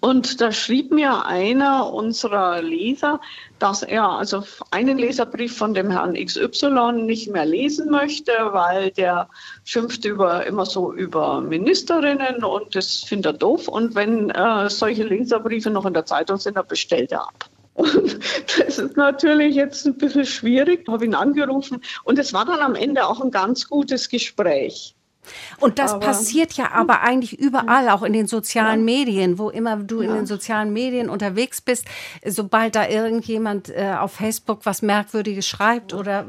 Und 0.00 0.42
da 0.42 0.52
schrieb 0.52 0.90
mir 0.90 1.24
einer 1.24 1.90
unserer 1.90 2.60
Leser, 2.60 3.18
dass 3.60 3.82
er 3.82 4.10
also 4.10 4.44
einen 4.70 4.98
Leserbrief 4.98 5.56
von 5.56 5.72
dem 5.72 5.90
Herrn 5.90 6.12
XY 6.12 6.92
nicht 7.06 7.30
mehr 7.30 7.46
lesen 7.46 7.90
möchte, 7.90 8.32
weil 8.50 8.90
der 8.90 9.30
schimpft 9.64 10.04
über, 10.04 10.44
immer 10.44 10.66
so 10.66 10.92
über 10.92 11.40
Ministerinnen 11.40 12.44
und 12.44 12.74
das 12.74 13.04
findet 13.04 13.26
er 13.26 13.38
doof. 13.38 13.68
Und 13.68 13.94
wenn 13.94 14.28
äh, 14.28 14.68
solche 14.68 15.04
Leserbriefe 15.04 15.70
noch 15.70 15.86
in 15.86 15.94
der 15.94 16.04
Zeitung 16.04 16.36
sind, 16.36 16.58
dann 16.58 16.66
bestellt 16.66 17.12
er 17.12 17.22
ab. 17.22 17.48
Und 17.76 18.18
das 18.58 18.78
ist 18.78 18.96
natürlich 18.96 19.54
jetzt 19.54 19.86
ein 19.86 19.96
bisschen 19.96 20.26
schwierig. 20.26 20.88
Habe 20.88 21.04
ihn 21.04 21.14
angerufen 21.14 21.82
und 22.04 22.18
es 22.18 22.32
war 22.32 22.44
dann 22.44 22.60
am 22.60 22.74
Ende 22.74 23.06
auch 23.06 23.20
ein 23.20 23.30
ganz 23.30 23.68
gutes 23.68 24.08
Gespräch. 24.08 24.96
Und 25.60 25.78
das 25.78 25.92
aber, 25.92 26.06
passiert 26.06 26.52
ja 26.54 26.72
aber 26.72 27.02
eigentlich 27.02 27.38
überall, 27.38 27.88
auch 27.88 28.02
in 28.02 28.12
den 28.12 28.26
sozialen 28.26 28.80
ja. 28.80 28.96
Medien, 28.96 29.38
wo 29.38 29.50
immer 29.50 29.76
du 29.76 30.02
ja. 30.02 30.10
in 30.10 30.14
den 30.16 30.26
sozialen 30.26 30.72
Medien 30.72 31.08
unterwegs 31.08 31.60
bist, 31.60 31.86
sobald 32.24 32.74
da 32.74 32.88
irgendjemand 32.88 33.68
äh, 33.68 33.94
auf 33.98 34.12
Facebook 34.12 34.60
was 34.64 34.82
Merkwürdiges 34.82 35.46
schreibt 35.46 35.94
oder 35.94 36.26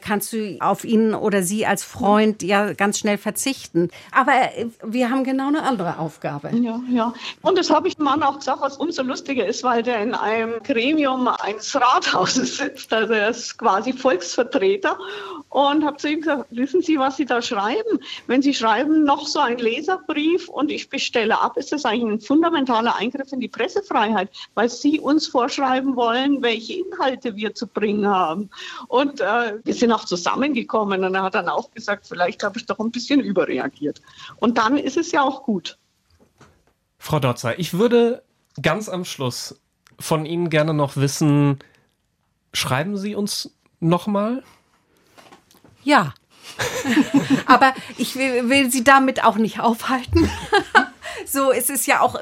kannst 0.00 0.32
du 0.32 0.56
auf 0.60 0.84
ihn 0.84 1.14
oder 1.14 1.42
sie 1.42 1.66
als 1.66 1.84
Freund 1.84 2.42
ja 2.42 2.72
ganz 2.72 2.98
schnell 2.98 3.18
verzichten. 3.18 3.90
Aber 4.12 4.32
äh, 4.32 4.66
wir 4.82 5.10
haben 5.10 5.24
genau 5.24 5.48
eine 5.48 5.62
andere 5.62 5.98
Aufgabe. 5.98 6.50
Ja, 6.54 6.80
ja. 6.90 7.14
Und 7.42 7.58
das 7.58 7.70
habe 7.70 7.88
ich 7.88 7.96
dem 7.96 8.04
Mann 8.04 8.22
auch 8.22 8.38
gesagt, 8.38 8.60
was 8.60 8.76
umso 8.76 9.02
lustiger 9.02 9.46
ist, 9.46 9.62
weil 9.64 9.82
der 9.82 10.00
in 10.02 10.14
einem 10.14 10.62
Gremium 10.62 11.28
eines 11.28 11.74
Rathauses 11.74 12.56
sitzt. 12.58 12.92
Also 12.92 13.12
er 13.12 13.30
ist 13.30 13.58
quasi 13.58 13.92
Volksvertreter 13.92 14.98
und 15.50 15.84
habe 15.84 15.96
zu 15.96 16.08
ihm 16.08 16.20
gesagt, 16.20 16.46
wissen 16.50 16.82
Sie, 16.82 16.98
was 16.98 17.16
Sie 17.16 17.24
da 17.24 17.42
schreiben? 17.42 18.00
Wenn 18.26 18.40
Sie 18.40 18.54
schreiben, 18.54 19.04
noch 19.04 19.26
so 19.26 19.38
ein 19.38 19.58
Leserbrief 19.58 20.48
und 20.48 20.70
ich 20.70 20.88
bestelle 20.88 21.40
ab, 21.40 21.56
ist 21.56 21.72
das 21.72 21.84
eigentlich 21.84 22.12
ein 22.12 22.20
fundamentaler 22.20 22.96
Eingriff 22.96 23.32
in 23.32 23.40
die 23.40 23.48
Pressefreiheit, 23.48 24.30
weil 24.54 24.68
Sie 24.70 24.98
uns 24.98 25.26
vorschreiben 25.26 25.94
wollen, 25.94 26.42
welche 26.42 26.74
Inhalte 26.74 27.36
wir 27.36 27.54
zu 27.54 27.66
bringen 27.66 28.06
haben. 28.06 28.50
Und 28.88 29.20
äh, 29.20 29.58
wir 29.62 29.74
sind 29.74 29.92
auch 29.92 30.04
zusammengekommen 30.04 31.04
und 31.04 31.14
er 31.14 31.22
hat 31.22 31.34
dann 31.34 31.48
auch 31.48 31.70
gesagt, 31.72 32.06
vielleicht 32.06 32.42
habe 32.42 32.58
ich 32.58 32.66
doch 32.66 32.78
ein 32.78 32.90
bisschen 32.90 33.20
überreagiert. 33.20 34.00
Und 34.36 34.56
dann 34.56 34.78
ist 34.78 34.96
es 34.96 35.12
ja 35.12 35.22
auch 35.22 35.42
gut. 35.42 35.78
Frau 36.98 37.20
Dotzer, 37.20 37.58
ich 37.58 37.74
würde 37.74 38.22
ganz 38.62 38.88
am 38.88 39.04
Schluss 39.04 39.60
von 40.00 40.24
Ihnen 40.24 40.48
gerne 40.48 40.72
noch 40.72 40.96
wissen, 40.96 41.58
schreiben 42.54 42.96
Sie 42.96 43.14
uns 43.14 43.54
nochmal? 43.80 44.42
Ja. 45.82 46.14
Aber 47.46 47.74
ich 47.96 48.16
will, 48.16 48.48
will 48.48 48.70
sie 48.70 48.84
damit 48.84 49.24
auch 49.24 49.36
nicht 49.36 49.60
aufhalten. 49.60 50.28
so, 51.26 51.52
es 51.52 51.70
ist 51.70 51.86
ja 51.86 52.00
auch 52.00 52.16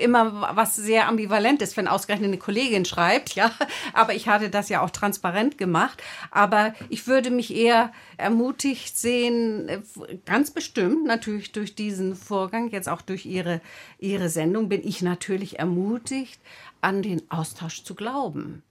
immer 0.00 0.54
was 0.54 0.76
sehr 0.76 1.08
ambivalentes, 1.08 1.76
wenn 1.76 1.88
ausgerechnet 1.88 2.28
eine 2.28 2.38
Kollegin 2.38 2.84
schreibt, 2.84 3.34
ja. 3.34 3.50
Aber 3.92 4.14
ich 4.14 4.28
hatte 4.28 4.50
das 4.50 4.68
ja 4.68 4.82
auch 4.82 4.90
transparent 4.90 5.58
gemacht. 5.58 6.02
Aber 6.30 6.74
ich 6.88 7.06
würde 7.06 7.30
mich 7.30 7.54
eher 7.54 7.92
ermutigt 8.16 8.96
sehen, 8.96 9.84
ganz 10.24 10.50
bestimmt 10.50 11.04
natürlich 11.06 11.52
durch 11.52 11.74
diesen 11.74 12.16
Vorgang, 12.16 12.70
jetzt 12.70 12.88
auch 12.88 13.02
durch 13.02 13.26
ihre, 13.26 13.60
ihre 13.98 14.28
Sendung, 14.28 14.68
bin 14.68 14.86
ich 14.86 15.02
natürlich 15.02 15.58
ermutigt, 15.58 16.40
an 16.80 17.02
den 17.02 17.30
Austausch 17.30 17.84
zu 17.84 17.94
glauben 17.94 18.62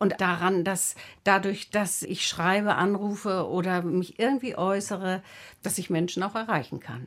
und 0.00 0.20
daran, 0.20 0.64
dass 0.64 0.96
dadurch, 1.22 1.70
dass 1.70 2.02
ich 2.02 2.26
schreibe, 2.26 2.74
anrufe 2.74 3.48
oder 3.48 3.82
mich 3.82 4.18
irgendwie 4.18 4.56
äußere, 4.56 5.22
dass 5.62 5.78
ich 5.78 5.90
Menschen 5.90 6.22
auch 6.24 6.34
erreichen 6.34 6.80
kann. 6.80 7.06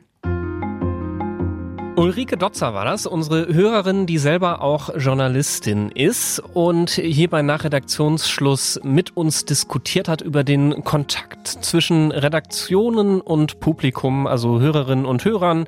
Ulrike 2.04 2.36
Dotzer 2.36 2.74
war 2.74 2.84
das, 2.84 3.06
unsere 3.06 3.46
Hörerin, 3.54 4.04
die 4.04 4.18
selber 4.18 4.60
auch 4.60 4.90
Journalistin 4.94 5.88
ist 5.88 6.38
und 6.38 6.90
hier 6.90 7.30
bei 7.30 7.40
Nachredaktionsschluss 7.40 8.78
mit 8.84 9.16
uns 9.16 9.46
diskutiert 9.46 10.06
hat 10.06 10.20
über 10.20 10.44
den 10.44 10.84
Kontakt 10.84 11.48
zwischen 11.48 12.12
Redaktionen 12.12 13.22
und 13.22 13.58
Publikum, 13.58 14.26
also 14.26 14.60
Hörerinnen 14.60 15.06
und 15.06 15.24
Hörern, 15.24 15.66